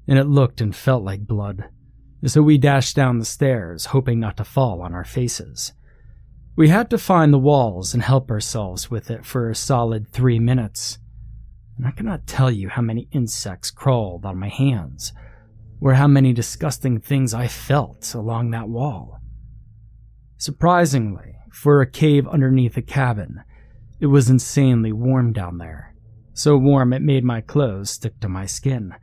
and 0.08 0.18
it 0.18 0.26
looked 0.26 0.60
and 0.60 0.76
felt 0.76 1.04
like 1.04 1.28
blood 1.28 1.70
so 2.26 2.42
we 2.42 2.58
dashed 2.58 2.96
down 2.96 3.20
the 3.20 3.26
stairs, 3.26 3.86
hoping 3.86 4.20
not 4.20 4.38
to 4.38 4.44
fall 4.44 4.82
on 4.82 4.94
our 4.94 5.06
faces. 5.06 5.74
We 6.56 6.68
had 6.68 6.90
to 6.90 6.98
find 6.98 7.34
the 7.34 7.40
walls 7.40 7.94
and 7.94 8.04
help 8.04 8.30
ourselves 8.30 8.92
with 8.92 9.10
it 9.10 9.26
for 9.26 9.50
a 9.50 9.56
solid 9.56 10.10
three 10.10 10.40
minutes. 10.40 10.98
And 11.78 11.88
I 11.88 11.92
cannot 11.92 12.28
tell 12.28 12.52
you 12.52 12.68
how 12.68 12.82
many 12.82 13.08
insects 13.14 13.72
crawled 13.72 14.26
on 14.26 14.38
my 14.38 14.50
hands, 14.50 15.14
or 15.80 15.94
how 15.94 16.08
many 16.08 16.34
disgusting 16.34 17.00
things 17.00 17.34
I 17.34 17.48
felt 17.48 18.14
along 18.14 18.52
that 18.52 18.68
wall. 18.68 19.22
Surprisingly, 20.38 21.36
for 21.54 21.80
a 21.80 21.90
cave 21.90 22.28
underneath 22.28 22.76
a 22.76 22.82
cabin, 22.82 23.44
it 24.02 24.08
was 24.08 24.30
insanely 24.30 24.92
warm 24.92 25.32
down 25.32 25.58
there. 25.58 25.96
So 26.34 26.58
warm 26.58 26.92
it 26.92 27.02
made 27.02 27.24
my 27.24 27.40
clothes 27.42 27.90
stick 27.90 28.20
to 28.20 28.30
my 28.30 28.46
skin, 28.46 28.94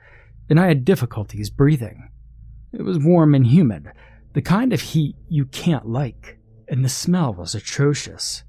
and 0.51 0.61
I 0.61 0.69
had 0.69 0.85
difficulties 0.85 1.49
breathing. 1.49 2.11
It 2.79 2.83
was 2.83 2.99
warm 2.99 3.35
and 3.35 3.47
humid, 3.47 3.91
the 4.35 4.43
kind 4.43 4.71
of 4.75 4.83
heat 4.83 5.17
you 5.31 5.47
can't 5.47 5.89
like, 5.89 6.39
and 6.69 6.85
the 6.85 6.91
smell 6.91 7.33
was 7.33 7.55
atrocious. 7.55 8.45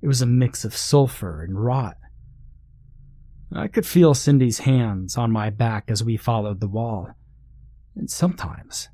It 0.00 0.06
was 0.06 0.22
a 0.22 0.26
mix 0.26 0.64
of 0.64 0.76
sulfur 0.76 1.42
and 1.42 1.58
rot. 1.58 1.96
I 3.52 3.66
could 3.66 3.84
feel 3.84 4.14
Cindy's 4.14 4.60
hands 4.60 5.16
on 5.16 5.32
my 5.32 5.50
back 5.50 5.86
as 5.88 6.04
we 6.04 6.16
followed 6.16 6.60
the 6.60 6.68
wall, 6.68 7.08
and 7.96 8.08
sometimes 8.08 8.88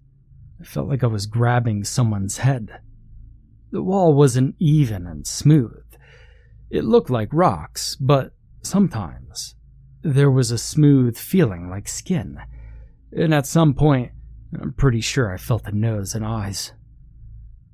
I 0.59 0.65
felt 0.65 0.89
like 0.89 1.05
I 1.05 1.09
was 1.09 1.27
grabbing 1.27 1.85
someone's 1.85 2.39
head. 2.39 2.81
The 3.71 3.83
wall 3.83 4.15
wasn't 4.15 4.57
even 4.59 5.07
and 5.07 5.27
smooth. 5.27 5.85
It 6.71 6.85
looked 6.85 7.11
like 7.11 7.29
rocks, 7.31 7.95
but 7.95 8.33
sometimes 8.63 9.55
there 10.03 10.31
was 10.31 10.51
a 10.51 10.57
smooth 10.57 11.19
feeling 11.19 11.69
like 11.69 11.89
skin, 11.89 12.39
and 13.13 13.35
at 13.35 13.47
some 13.47 13.75
point 13.75 14.13
I'm 14.61 14.73
pretty 14.73 15.01
sure 15.01 15.33
I 15.33 15.37
felt 15.37 15.65
the 15.65 15.73
nose 15.73 16.15
and 16.15 16.25
eyes. 16.25 16.73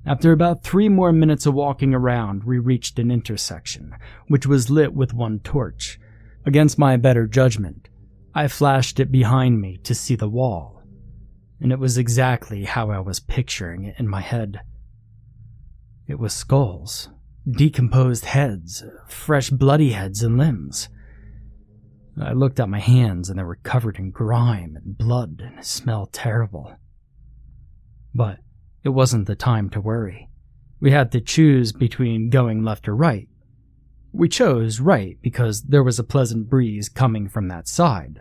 After 0.06 0.32
about 0.32 0.62
three 0.62 0.88
more 0.88 1.12
minutes 1.12 1.46
of 1.46 1.54
walking 1.54 1.94
around, 1.94 2.44
we 2.44 2.58
reached 2.58 2.98
an 2.98 3.10
intersection, 3.10 3.94
which 4.28 4.46
was 4.46 4.70
lit 4.70 4.92
with 4.92 5.14
one 5.14 5.40
torch. 5.40 5.98
Against 6.44 6.78
my 6.78 6.96
better 6.96 7.26
judgment, 7.26 7.88
I 8.34 8.48
flashed 8.48 9.00
it 9.00 9.10
behind 9.10 9.60
me 9.60 9.78
to 9.84 9.94
see 9.94 10.14
the 10.14 10.28
wall, 10.28 10.82
and 11.60 11.72
it 11.72 11.78
was 11.78 11.96
exactly 11.96 12.64
how 12.64 12.90
I 12.90 12.98
was 12.98 13.20
picturing 13.20 13.84
it 13.84 13.94
in 13.98 14.08
my 14.08 14.20
head. 14.20 14.60
It 16.06 16.18
was 16.18 16.34
skulls, 16.34 17.08
decomposed 17.50 18.26
heads, 18.26 18.84
fresh 19.06 19.48
bloody 19.48 19.92
heads 19.92 20.22
and 20.22 20.36
limbs. 20.36 20.90
I 22.20 22.32
looked 22.32 22.60
at 22.60 22.68
my 22.68 22.78
hands 22.78 23.28
and 23.28 23.38
they 23.38 23.42
were 23.42 23.56
covered 23.56 23.98
in 23.98 24.10
grime 24.10 24.76
and 24.76 24.96
blood 24.96 25.42
and 25.44 25.64
smelled 25.64 26.12
terrible. 26.12 26.76
But 28.14 28.38
it 28.84 28.90
wasn't 28.90 29.26
the 29.26 29.34
time 29.34 29.70
to 29.70 29.80
worry. 29.80 30.28
We 30.80 30.92
had 30.92 31.10
to 31.12 31.20
choose 31.20 31.72
between 31.72 32.30
going 32.30 32.62
left 32.62 32.88
or 32.88 32.94
right. 32.94 33.28
We 34.12 34.28
chose 34.28 34.78
right 34.78 35.18
because 35.22 35.62
there 35.62 35.82
was 35.82 35.98
a 35.98 36.04
pleasant 36.04 36.48
breeze 36.48 36.88
coming 36.88 37.28
from 37.28 37.48
that 37.48 37.66
side, 37.66 38.20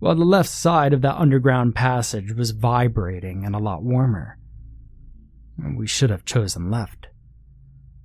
while 0.00 0.16
the 0.16 0.24
left 0.24 0.48
side 0.48 0.92
of 0.92 1.02
that 1.02 1.16
underground 1.16 1.76
passage 1.76 2.32
was 2.32 2.50
vibrating 2.50 3.44
and 3.44 3.54
a 3.54 3.60
lot 3.60 3.84
warmer. 3.84 4.38
We 5.76 5.86
should 5.86 6.10
have 6.10 6.24
chosen 6.24 6.70
left. 6.70 7.06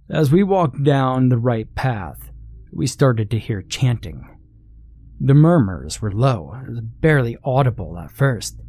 As 0.09 0.31
we 0.31 0.43
walked 0.43 0.83
down 0.83 1.29
the 1.29 1.39
right 1.39 1.73
path, 1.73 2.29
we 2.71 2.85
started 2.85 3.31
to 3.31 3.39
hear 3.39 3.63
chanting. 3.63 4.36
The 5.19 5.33
murmurs 5.33 6.01
were 6.01 6.11
low, 6.11 6.55
barely 7.01 7.37
audible 7.43 7.97
at 7.97 8.11
first, 8.11 8.59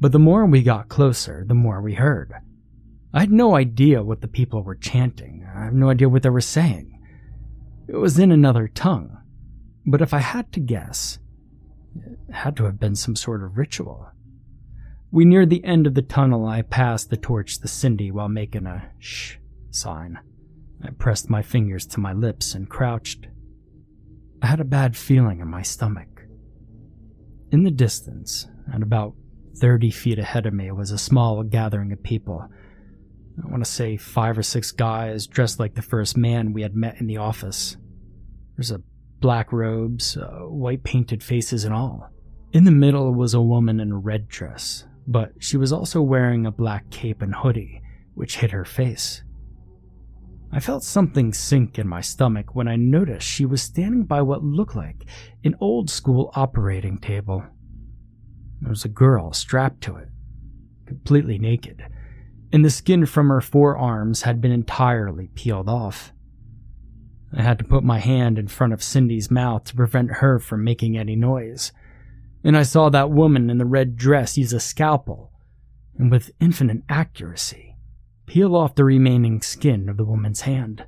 but 0.00 0.12
the 0.12 0.18
more 0.18 0.46
we 0.46 0.62
got 0.62 0.88
closer, 0.88 1.44
the 1.46 1.54
more 1.54 1.82
we 1.82 1.94
heard. 1.94 2.32
I 3.12 3.20
had 3.20 3.32
no 3.32 3.56
idea 3.56 4.02
what 4.02 4.20
the 4.20 4.28
people 4.28 4.62
were 4.62 4.76
chanting. 4.76 5.46
I 5.54 5.64
have 5.64 5.74
no 5.74 5.90
idea 5.90 6.08
what 6.08 6.22
they 6.22 6.30
were 6.30 6.40
saying. 6.40 7.00
It 7.88 7.96
was 7.96 8.18
in 8.18 8.30
another 8.30 8.68
tongue. 8.68 9.16
But 9.86 10.02
if 10.02 10.12
I 10.12 10.18
had 10.18 10.52
to 10.52 10.60
guess, 10.60 11.18
it 11.96 12.34
had 12.34 12.56
to 12.58 12.64
have 12.64 12.78
been 12.78 12.94
some 12.94 13.16
sort 13.16 13.42
of 13.42 13.56
ritual. 13.56 14.10
We 15.10 15.24
neared 15.24 15.48
the 15.48 15.64
end 15.64 15.86
of 15.86 15.94
the 15.94 16.02
tunnel. 16.02 16.46
I 16.46 16.60
passed 16.62 17.08
the 17.08 17.16
torch 17.16 17.58
to 17.60 17.68
Cindy 17.68 18.10
while 18.10 18.28
making 18.28 18.66
a 18.66 18.90
shh 18.98 19.36
sign. 19.70 20.18
I 20.84 20.90
pressed 20.90 21.30
my 21.30 21.40
fingers 21.40 21.86
to 21.86 22.00
my 22.00 22.12
lips 22.12 22.54
and 22.54 22.68
crouched. 22.68 23.26
I 24.40 24.46
had 24.46 24.60
a 24.60 24.64
bad 24.64 24.96
feeling 24.96 25.40
in 25.40 25.48
my 25.48 25.62
stomach. 25.62 26.08
In 27.50 27.64
the 27.64 27.70
distance, 27.70 28.46
at 28.72 28.82
about 28.82 29.14
30 29.56 29.90
feet 29.90 30.18
ahead 30.18 30.46
of 30.46 30.54
me, 30.54 30.70
was 30.70 30.90
a 30.90 30.98
small 30.98 31.42
gathering 31.42 31.92
of 31.92 32.02
people. 32.02 32.48
I 33.42 33.50
want 33.50 33.64
to 33.64 33.70
say 33.70 33.96
five 33.96 34.38
or 34.38 34.42
six 34.42 34.70
guys 34.70 35.26
dressed 35.26 35.58
like 35.58 35.74
the 35.74 35.82
first 35.82 36.16
man 36.16 36.52
we 36.52 36.62
had 36.62 36.74
met 36.74 37.00
in 37.00 37.06
the 37.06 37.16
office. 37.16 37.76
There's 38.56 38.70
a 38.70 38.82
black 39.20 39.52
robes, 39.52 40.16
uh, 40.16 40.46
white 40.46 40.84
painted 40.84 41.22
faces, 41.22 41.64
and 41.64 41.74
all. 41.74 42.10
In 42.52 42.64
the 42.64 42.70
middle 42.70 43.12
was 43.12 43.34
a 43.34 43.40
woman 43.40 43.80
in 43.80 43.92
a 43.92 43.98
red 43.98 44.28
dress, 44.28 44.84
but 45.06 45.32
she 45.38 45.56
was 45.56 45.72
also 45.72 46.00
wearing 46.00 46.46
a 46.46 46.52
black 46.52 46.90
cape 46.90 47.22
and 47.22 47.34
hoodie, 47.34 47.82
which 48.14 48.36
hid 48.36 48.52
her 48.52 48.64
face. 48.64 49.22
I 50.50 50.60
felt 50.60 50.82
something 50.82 51.32
sink 51.32 51.78
in 51.78 51.86
my 51.86 52.00
stomach 52.00 52.54
when 52.54 52.68
I 52.68 52.76
noticed 52.76 53.26
she 53.26 53.44
was 53.44 53.60
standing 53.60 54.04
by 54.04 54.22
what 54.22 54.42
looked 54.42 54.74
like 54.74 55.04
an 55.44 55.54
old 55.60 55.90
school 55.90 56.30
operating 56.34 56.98
table. 56.98 57.44
There 58.60 58.70
was 58.70 58.84
a 58.84 58.88
girl 58.88 59.32
strapped 59.32 59.82
to 59.82 59.96
it, 59.96 60.08
completely 60.86 61.38
naked, 61.38 61.84
and 62.50 62.64
the 62.64 62.70
skin 62.70 63.04
from 63.04 63.28
her 63.28 63.42
forearms 63.42 64.22
had 64.22 64.40
been 64.40 64.50
entirely 64.50 65.28
peeled 65.34 65.68
off. 65.68 66.12
I 67.36 67.42
had 67.42 67.58
to 67.58 67.64
put 67.64 67.84
my 67.84 67.98
hand 67.98 68.38
in 68.38 68.48
front 68.48 68.72
of 68.72 68.82
Cindy's 68.82 69.30
mouth 69.30 69.64
to 69.64 69.76
prevent 69.76 70.12
her 70.12 70.38
from 70.38 70.64
making 70.64 70.96
any 70.96 71.14
noise, 71.14 71.72
and 72.42 72.56
I 72.56 72.62
saw 72.62 72.88
that 72.88 73.10
woman 73.10 73.50
in 73.50 73.58
the 73.58 73.66
red 73.66 73.96
dress 73.96 74.38
use 74.38 74.54
a 74.54 74.60
scalpel, 74.60 75.30
and 75.98 76.10
with 76.10 76.30
infinite 76.40 76.84
accuracy, 76.88 77.67
peel 78.28 78.54
off 78.54 78.74
the 78.74 78.84
remaining 78.84 79.40
skin 79.40 79.88
of 79.88 79.96
the 79.96 80.04
woman's 80.04 80.42
hand. 80.42 80.84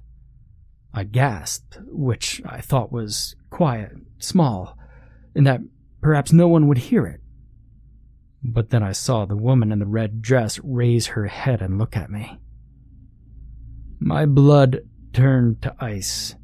I 0.92 1.05
gasped, 1.05 1.79
which 1.87 2.42
I 2.44 2.61
thought 2.61 2.92
was 2.92 3.35
quiet, 3.48 3.92
small, 4.18 4.76
and 5.35 5.46
that 5.46 5.61
perhaps 6.03 6.35
no 6.35 6.48
one 6.48 6.68
would 6.68 6.79
hear 6.79 7.07
it. 7.07 7.20
But 8.44 8.68
then 8.68 8.83
I 8.83 8.92
saw 8.92 9.24
the 9.24 9.37
woman 9.37 9.72
in 9.72 9.79
the 9.79 9.87
red 9.87 10.20
dress 10.20 10.61
raise 10.62 11.09
her 11.09 11.26
head 11.29 11.62
and 11.62 11.79
look 11.79 11.96
at 11.96 12.11
me. 12.11 12.38
My 13.98 14.26
blood 14.26 14.81
turned 15.14 15.62
to 15.62 15.74
ice, 15.81 16.35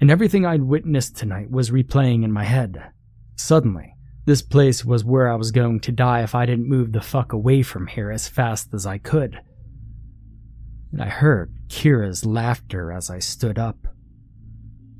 and 0.00 0.08
everything 0.08 0.46
I'd 0.46 0.62
witnessed 0.62 1.16
tonight 1.16 1.50
was 1.50 1.72
replaying 1.72 2.22
in 2.22 2.30
my 2.30 2.44
head. 2.44 2.92
Suddenly, 3.34 3.96
this 4.24 4.42
place 4.42 4.84
was 4.84 5.04
where 5.04 5.28
I 5.28 5.34
was 5.34 5.50
going 5.50 5.80
to 5.80 5.92
die 5.92 6.22
if 6.22 6.34
I 6.34 6.46
didn't 6.46 6.68
move 6.68 6.92
the 6.92 7.00
fuck 7.00 7.32
away 7.32 7.62
from 7.62 7.88
here 7.88 8.12
as 8.12 8.28
fast 8.28 8.72
as 8.72 8.86
I 8.86 8.98
could 8.98 9.40
and 10.94 11.02
I 11.02 11.08
heard 11.08 11.52
Kira's 11.66 12.24
laughter 12.24 12.92
as 12.92 13.10
I 13.10 13.18
stood 13.18 13.58
up. 13.58 13.88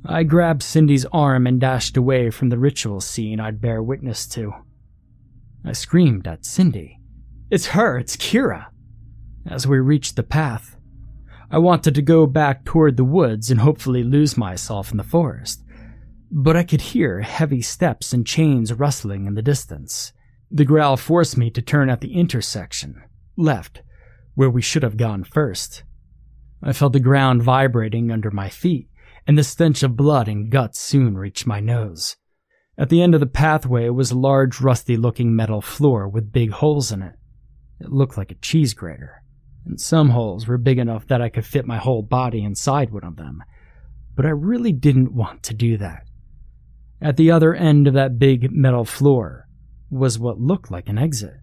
I 0.05 0.23
grabbed 0.23 0.61
Cindy's 0.61 1.05
arm 1.05 1.47
and 1.47 1.57
dashed 1.59 1.95
away 1.95 2.31
from 2.31 2.49
the 2.49 2.57
ritual 2.57 2.99
scene 2.99 3.39
I'd 3.39 3.61
bear 3.61 3.81
witness 3.81 4.27
to. 4.27 4.51
I 5.63 5.71
screamed 5.71 6.27
at 6.27 6.43
Cindy. 6.43 6.99
It's 7.49 7.67
her, 7.67 7.97
it's 7.97 8.17
Kira! 8.17 8.65
As 9.49 9.65
we 9.65 9.79
reached 9.79 10.17
the 10.17 10.23
path, 10.23 10.75
I 11.49 11.59
wanted 11.59 11.95
to 11.95 12.01
go 12.01 12.27
back 12.27 12.65
toward 12.65 12.97
the 12.97 13.05
woods 13.05 13.49
and 13.49 13.61
hopefully 13.61 14.03
lose 14.03 14.35
myself 14.35 14.91
in 14.91 14.97
the 14.97 15.03
forest, 15.03 15.63
but 16.29 16.57
I 16.57 16.63
could 16.63 16.81
hear 16.81 17.21
heavy 17.21 17.61
steps 17.61 18.11
and 18.11 18.27
chains 18.27 18.73
rustling 18.73 19.27
in 19.27 19.35
the 19.35 19.41
distance. 19.41 20.11
The 20.51 20.65
growl 20.65 20.97
forced 20.97 21.37
me 21.37 21.49
to 21.51 21.61
turn 21.61 21.89
at 21.89 22.01
the 22.01 22.15
intersection, 22.15 23.01
left, 23.37 23.81
where 24.33 24.49
we 24.49 24.61
should 24.61 24.83
have 24.83 24.97
gone 24.97 25.23
first. 25.23 25.83
I 26.67 26.73
felt 26.73 26.93
the 26.93 26.99
ground 26.99 27.43
vibrating 27.43 28.11
under 28.11 28.31
my 28.31 28.49
feet, 28.49 28.89
and 29.27 29.37
the 29.37 29.43
stench 29.43 29.83
of 29.83 29.95
blood 29.95 30.27
and 30.27 30.49
guts 30.49 30.79
soon 30.79 31.15
reached 31.15 31.45
my 31.45 31.59
nose. 31.59 32.15
At 32.75 32.89
the 32.89 33.03
end 33.03 33.13
of 33.13 33.19
the 33.19 33.27
pathway 33.27 33.87
was 33.89 34.09
a 34.09 34.17
large, 34.17 34.59
rusty 34.59 34.97
looking 34.97 35.35
metal 35.35 35.61
floor 35.61 36.09
with 36.09 36.31
big 36.31 36.49
holes 36.49 36.91
in 36.91 37.03
it. 37.03 37.13
It 37.79 37.91
looked 37.91 38.17
like 38.17 38.31
a 38.31 38.41
cheese 38.41 38.73
grater, 38.73 39.21
and 39.63 39.79
some 39.79 40.09
holes 40.09 40.47
were 40.47 40.57
big 40.57 40.79
enough 40.79 41.05
that 41.07 41.21
I 41.21 41.29
could 41.29 41.45
fit 41.45 41.67
my 41.67 41.77
whole 41.77 42.01
body 42.01 42.43
inside 42.43 42.91
one 42.91 43.03
of 43.03 43.15
them. 43.15 43.43
But 44.15 44.25
I 44.25 44.29
really 44.29 44.73
didn't 44.73 45.13
want 45.13 45.43
to 45.43 45.53
do 45.53 45.77
that. 45.77 46.07
At 46.99 47.15
the 47.15 47.29
other 47.29 47.53
end 47.53 47.87
of 47.87 47.93
that 47.93 48.17
big 48.17 48.51
metal 48.51 48.85
floor 48.85 49.47
was 49.91 50.17
what 50.17 50.39
looked 50.39 50.71
like 50.71 50.89
an 50.89 50.97
exit. 50.97 51.35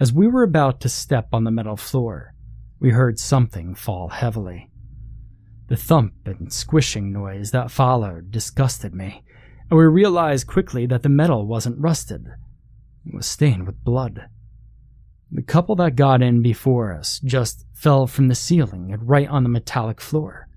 As 0.00 0.12
we 0.12 0.26
were 0.26 0.42
about 0.42 0.80
to 0.80 0.88
step 0.88 1.28
on 1.32 1.44
the 1.44 1.50
metal 1.52 1.76
floor, 1.76 2.34
we 2.80 2.90
heard 2.90 3.18
something 3.18 3.74
fall 3.74 4.08
heavily. 4.08 4.70
The 5.68 5.76
thump 5.76 6.14
and 6.24 6.52
squishing 6.52 7.12
noise 7.12 7.50
that 7.50 7.70
followed 7.70 8.30
disgusted 8.30 8.94
me, 8.94 9.22
and 9.68 9.78
we 9.78 9.84
realized 9.84 10.46
quickly 10.46 10.86
that 10.86 11.02
the 11.02 11.08
metal 11.08 11.46
wasn't 11.46 11.78
rusted. 11.78 12.26
It 13.06 13.14
was 13.14 13.26
stained 13.26 13.66
with 13.66 13.84
blood. 13.84 14.28
The 15.30 15.42
couple 15.42 15.76
that 15.76 15.94
got 15.94 16.22
in 16.22 16.42
before 16.42 16.92
us 16.92 17.20
just 17.20 17.64
fell 17.72 18.06
from 18.06 18.28
the 18.28 18.34
ceiling 18.34 18.92
and 18.92 19.08
right 19.08 19.28
on 19.28 19.44
the 19.44 19.48
metallic 19.48 20.00
floor. 20.00 20.48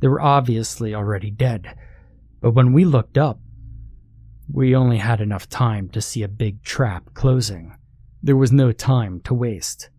They 0.00 0.08
were 0.08 0.20
obviously 0.20 0.94
already 0.94 1.30
dead, 1.30 1.76
but 2.40 2.52
when 2.52 2.72
we 2.72 2.84
looked 2.84 3.16
up, 3.16 3.38
we 4.52 4.74
only 4.74 4.98
had 4.98 5.20
enough 5.20 5.48
time 5.48 5.88
to 5.90 6.00
see 6.00 6.22
a 6.22 6.28
big 6.28 6.62
trap 6.62 7.14
closing. 7.14 7.76
There 8.22 8.36
was 8.36 8.50
no 8.50 8.72
time 8.72 9.20
to 9.24 9.34
waste. 9.34 9.90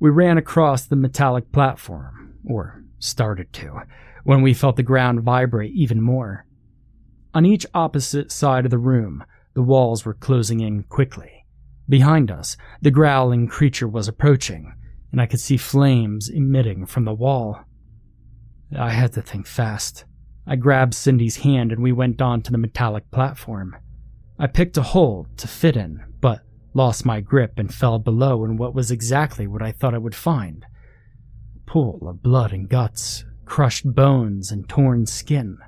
We 0.00 0.10
ran 0.10 0.38
across 0.38 0.84
the 0.84 0.96
metallic 0.96 1.52
platform, 1.52 2.34
or 2.44 2.82
started 2.98 3.52
to, 3.54 3.82
when 4.24 4.42
we 4.42 4.54
felt 4.54 4.76
the 4.76 4.82
ground 4.82 5.22
vibrate 5.22 5.74
even 5.74 6.00
more. 6.00 6.46
On 7.34 7.44
each 7.44 7.66
opposite 7.74 8.30
side 8.30 8.64
of 8.64 8.70
the 8.70 8.78
room, 8.78 9.24
the 9.54 9.62
walls 9.62 10.04
were 10.04 10.14
closing 10.14 10.60
in 10.60 10.84
quickly. 10.84 11.44
Behind 11.88 12.30
us, 12.30 12.56
the 12.80 12.90
growling 12.90 13.46
creature 13.46 13.88
was 13.88 14.08
approaching, 14.08 14.74
and 15.12 15.20
I 15.20 15.26
could 15.26 15.40
see 15.40 15.56
flames 15.56 16.28
emitting 16.28 16.86
from 16.86 17.04
the 17.04 17.14
wall. 17.14 17.60
I 18.76 18.90
had 18.90 19.12
to 19.12 19.22
think 19.22 19.46
fast. 19.46 20.04
I 20.46 20.56
grabbed 20.56 20.94
Cindy's 20.94 21.36
hand 21.36 21.72
and 21.72 21.82
we 21.82 21.92
went 21.92 22.20
on 22.20 22.42
to 22.42 22.52
the 22.52 22.58
metallic 22.58 23.10
platform. 23.10 23.76
I 24.38 24.46
picked 24.46 24.76
a 24.76 24.82
hole 24.82 25.26
to 25.36 25.48
fit 25.48 25.76
in, 25.76 26.02
lost 26.74 27.06
my 27.06 27.20
grip 27.20 27.54
and 27.56 27.72
fell 27.72 27.98
below 27.98 28.44
in 28.44 28.56
what 28.56 28.74
was 28.74 28.90
exactly 28.90 29.46
what 29.46 29.62
I 29.62 29.72
thought 29.72 29.94
I 29.94 29.98
would 29.98 30.14
find. 30.14 30.66
A 31.56 31.70
pool 31.70 32.08
of 32.08 32.22
blood 32.22 32.52
and 32.52 32.68
guts, 32.68 33.24
crushed 33.44 33.94
bones, 33.94 34.50
and 34.50 34.68
torn 34.68 35.06
skin. 35.06 35.58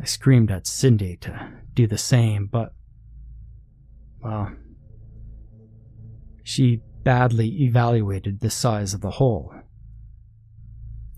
I 0.00 0.04
screamed 0.06 0.50
at 0.50 0.66
Cindy 0.66 1.16
to 1.18 1.52
do 1.74 1.86
the 1.86 1.98
same, 1.98 2.46
but, 2.46 2.72
well, 4.22 4.52
she 6.42 6.80
badly 7.02 7.62
evaluated 7.62 8.40
the 8.40 8.50
size 8.50 8.94
of 8.94 9.02
the 9.02 9.12
hole. 9.12 9.54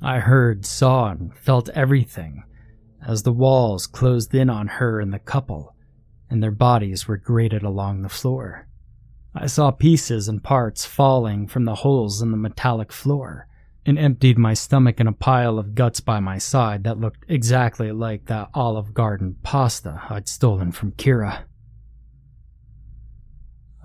I 0.02 0.18
heard, 0.18 0.66
saw, 0.66 1.12
and 1.12 1.34
felt 1.36 1.68
everything 1.70 2.42
as 3.06 3.22
the 3.22 3.32
walls 3.32 3.86
closed 3.86 4.34
in 4.34 4.50
on 4.50 4.66
her 4.66 5.00
and 5.00 5.14
the 5.14 5.18
couple 5.18 5.75
and 6.28 6.42
their 6.42 6.50
bodies 6.50 7.06
were 7.06 7.16
grated 7.16 7.62
along 7.62 8.02
the 8.02 8.08
floor. 8.08 8.66
I 9.34 9.46
saw 9.46 9.70
pieces 9.70 10.28
and 10.28 10.42
parts 10.42 10.86
falling 10.86 11.46
from 11.46 11.64
the 11.64 11.74
holes 11.76 12.22
in 12.22 12.30
the 12.30 12.36
metallic 12.36 12.92
floor, 12.92 13.46
and 13.84 13.98
emptied 13.98 14.36
my 14.36 14.54
stomach 14.54 14.98
in 14.98 15.06
a 15.06 15.12
pile 15.12 15.58
of 15.58 15.74
guts 15.74 16.00
by 16.00 16.18
my 16.18 16.38
side 16.38 16.84
that 16.84 16.98
looked 16.98 17.24
exactly 17.28 17.92
like 17.92 18.26
that 18.26 18.48
Olive 18.54 18.92
Garden 18.92 19.36
pasta 19.42 20.02
I'd 20.10 20.26
stolen 20.26 20.72
from 20.72 20.92
Kira. 20.92 21.44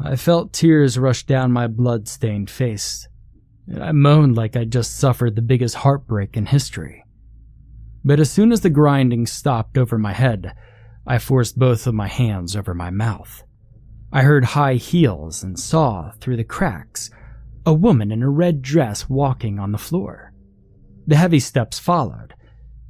I 0.03 0.15
felt 0.15 0.53
tears 0.53 0.97
rush 0.97 1.23
down 1.25 1.51
my 1.51 1.67
blood-stained 1.67 2.49
face, 2.49 3.07
and 3.67 3.83
I 3.83 3.91
moaned 3.91 4.35
like 4.35 4.55
I'd 4.55 4.71
just 4.71 4.97
suffered 4.97 5.35
the 5.35 5.43
biggest 5.43 5.75
heartbreak 5.75 6.35
in 6.35 6.47
history. 6.47 7.05
But 8.03 8.19
as 8.19 8.31
soon 8.31 8.51
as 8.51 8.61
the 8.61 8.71
grinding 8.71 9.27
stopped 9.27 9.77
over 9.77 9.99
my 9.99 10.13
head, 10.13 10.55
I 11.05 11.17
forced 11.17 11.57
both 11.57 11.87
of 11.87 11.93
my 11.93 12.07
hands 12.07 12.55
over 12.55 12.73
my 12.73 12.89
mouth. 12.89 13.43
I 14.11 14.23
heard 14.23 14.43
high 14.43 14.75
heels 14.75 15.41
and 15.41 15.57
saw, 15.57 16.11
through 16.19 16.37
the 16.37 16.43
cracks, 16.43 17.09
a 17.65 17.73
woman 17.73 18.11
in 18.11 18.21
a 18.21 18.29
red 18.29 18.61
dress 18.61 19.09
walking 19.09 19.59
on 19.59 19.71
the 19.71 19.77
floor. 19.77 20.33
The 21.07 21.15
heavy 21.15 21.39
steps 21.39 21.79
followed, 21.79 22.33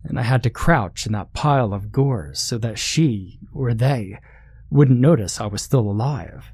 and 0.03 0.19
I 0.19 0.23
had 0.23 0.43
to 0.43 0.49
crouch 0.49 1.05
in 1.05 1.11
that 1.13 1.33
pile 1.33 1.73
of 1.73 1.91
gores 1.91 2.39
so 2.39 2.57
that 2.57 2.79
she, 2.79 3.39
or 3.53 3.73
they, 3.73 4.19
wouldn't 4.69 4.99
notice 4.99 5.39
I 5.39 5.45
was 5.45 5.61
still 5.61 5.89
alive. 5.89 6.51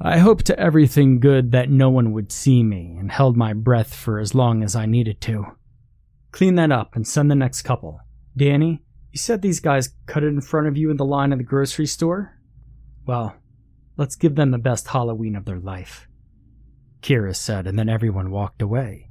I 0.00 0.18
hoped 0.18 0.44
to 0.46 0.58
everything 0.58 1.20
good 1.20 1.52
that 1.52 1.70
no 1.70 1.88
one 1.88 2.12
would 2.12 2.30
see 2.30 2.62
me 2.62 2.96
and 2.98 3.10
held 3.10 3.36
my 3.36 3.54
breath 3.54 3.94
for 3.94 4.18
as 4.18 4.34
long 4.34 4.62
as 4.62 4.76
I 4.76 4.86
needed 4.86 5.20
to. 5.22 5.46
Clean 6.32 6.54
that 6.56 6.70
up 6.70 6.94
and 6.94 7.06
send 7.06 7.30
the 7.30 7.34
next 7.34 7.62
couple. 7.62 8.00
Danny, 8.36 8.82
you 9.16 9.18
said 9.18 9.40
these 9.40 9.60
guys 9.60 9.94
cut 10.04 10.22
it 10.22 10.26
in 10.26 10.42
front 10.42 10.66
of 10.66 10.76
you 10.76 10.90
in 10.90 10.98
the 10.98 11.04
line 11.06 11.32
at 11.32 11.38
the 11.38 11.44
grocery 11.44 11.86
store? 11.86 12.38
Well, 13.06 13.34
let's 13.96 14.14
give 14.14 14.34
them 14.34 14.50
the 14.50 14.58
best 14.58 14.88
Halloween 14.88 15.36
of 15.36 15.46
their 15.46 15.58
life. 15.58 16.06
Kira 17.00 17.34
said, 17.34 17.66
and 17.66 17.78
then 17.78 17.88
everyone 17.88 18.30
walked 18.30 18.60
away. 18.60 19.08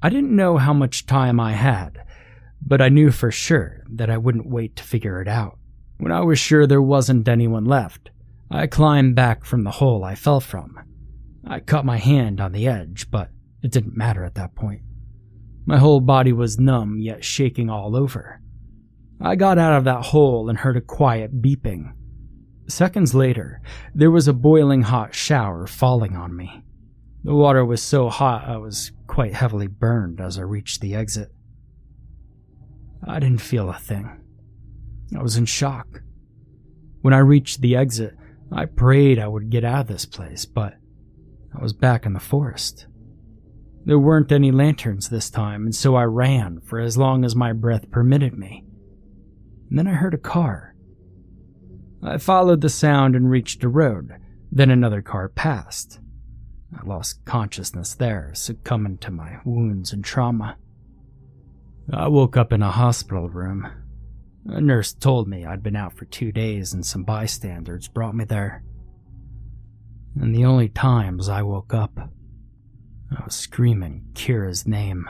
I 0.00 0.10
didn't 0.10 0.36
know 0.36 0.58
how 0.58 0.72
much 0.72 1.06
time 1.06 1.40
I 1.40 1.54
had, 1.54 2.06
but 2.64 2.80
I 2.80 2.88
knew 2.88 3.10
for 3.10 3.32
sure 3.32 3.82
that 3.90 4.10
I 4.10 4.16
wouldn't 4.16 4.48
wait 4.48 4.76
to 4.76 4.84
figure 4.84 5.20
it 5.20 5.26
out. 5.26 5.58
When 5.98 6.12
I 6.12 6.20
was 6.20 6.38
sure 6.38 6.64
there 6.64 6.80
wasn't 6.80 7.26
anyone 7.26 7.64
left, 7.64 8.10
I 8.48 8.68
climbed 8.68 9.16
back 9.16 9.44
from 9.44 9.64
the 9.64 9.72
hole 9.72 10.04
I 10.04 10.14
fell 10.14 10.38
from. 10.38 10.78
I 11.44 11.58
cut 11.58 11.84
my 11.84 11.96
hand 11.96 12.40
on 12.40 12.52
the 12.52 12.68
edge, 12.68 13.10
but 13.10 13.30
it 13.60 13.72
didn't 13.72 13.96
matter 13.96 14.24
at 14.24 14.36
that 14.36 14.54
point. 14.54 14.82
My 15.64 15.78
whole 15.78 16.00
body 16.00 16.32
was 16.32 16.60
numb 16.60 17.00
yet 17.00 17.24
shaking 17.24 17.68
all 17.68 17.96
over. 17.96 18.40
I 19.20 19.34
got 19.36 19.58
out 19.58 19.78
of 19.78 19.84
that 19.84 20.06
hole 20.06 20.48
and 20.48 20.58
heard 20.58 20.76
a 20.76 20.80
quiet 20.80 21.40
beeping. 21.40 21.92
Seconds 22.68 23.14
later, 23.14 23.60
there 23.94 24.10
was 24.10 24.28
a 24.28 24.32
boiling 24.32 24.82
hot 24.82 25.14
shower 25.14 25.66
falling 25.66 26.16
on 26.16 26.36
me. 26.36 26.62
The 27.24 27.34
water 27.34 27.64
was 27.64 27.82
so 27.82 28.08
hot 28.08 28.46
I 28.46 28.56
was 28.56 28.92
quite 29.06 29.34
heavily 29.34 29.66
burned 29.66 30.20
as 30.20 30.38
I 30.38 30.42
reached 30.42 30.80
the 30.80 30.94
exit. 30.94 31.32
I 33.06 33.18
didn't 33.18 33.40
feel 33.40 33.70
a 33.70 33.74
thing. 33.74 34.20
I 35.16 35.22
was 35.22 35.36
in 35.36 35.46
shock. 35.46 36.02
When 37.02 37.14
I 37.14 37.18
reached 37.18 37.60
the 37.60 37.76
exit, 37.76 38.16
I 38.52 38.66
prayed 38.66 39.18
I 39.18 39.28
would 39.28 39.50
get 39.50 39.64
out 39.64 39.82
of 39.82 39.86
this 39.86 40.04
place, 40.06 40.44
but 40.44 40.74
I 41.56 41.62
was 41.62 41.72
back 41.72 42.04
in 42.04 42.12
the 42.12 42.20
forest. 42.20 42.86
There 43.84 43.98
weren't 43.98 44.32
any 44.32 44.50
lanterns 44.50 45.08
this 45.08 45.30
time, 45.30 45.64
and 45.64 45.74
so 45.74 45.94
I 45.94 46.04
ran 46.04 46.60
for 46.60 46.80
as 46.80 46.98
long 46.98 47.24
as 47.24 47.36
my 47.36 47.52
breath 47.52 47.90
permitted 47.90 48.36
me. 48.36 48.65
And 49.76 49.86
then 49.86 49.94
I 49.94 49.98
heard 49.98 50.14
a 50.14 50.16
car. 50.16 50.74
I 52.02 52.16
followed 52.16 52.62
the 52.62 52.70
sound 52.70 53.14
and 53.14 53.28
reached 53.28 53.62
a 53.62 53.68
road. 53.68 54.10
Then 54.50 54.70
another 54.70 55.02
car 55.02 55.28
passed. 55.28 56.00
I 56.74 56.82
lost 56.86 57.26
consciousness 57.26 57.94
there, 57.94 58.30
succumbing 58.32 58.96
to 58.98 59.10
my 59.10 59.36
wounds 59.44 59.92
and 59.92 60.02
trauma. 60.02 60.56
I 61.92 62.08
woke 62.08 62.38
up 62.38 62.54
in 62.54 62.62
a 62.62 62.70
hospital 62.70 63.28
room. 63.28 63.70
A 64.46 64.62
nurse 64.62 64.94
told 64.94 65.28
me 65.28 65.44
I'd 65.44 65.62
been 65.62 65.76
out 65.76 65.92
for 65.92 66.06
two 66.06 66.32
days 66.32 66.72
and 66.72 66.86
some 66.86 67.04
bystanders 67.04 67.86
brought 67.86 68.14
me 68.14 68.24
there. 68.24 68.64
And 70.18 70.34
the 70.34 70.46
only 70.46 70.70
times 70.70 71.28
I 71.28 71.42
woke 71.42 71.74
up, 71.74 71.98
I 73.14 73.22
was 73.22 73.34
screaming 73.34 74.06
Kira's 74.14 74.66
name. 74.66 75.06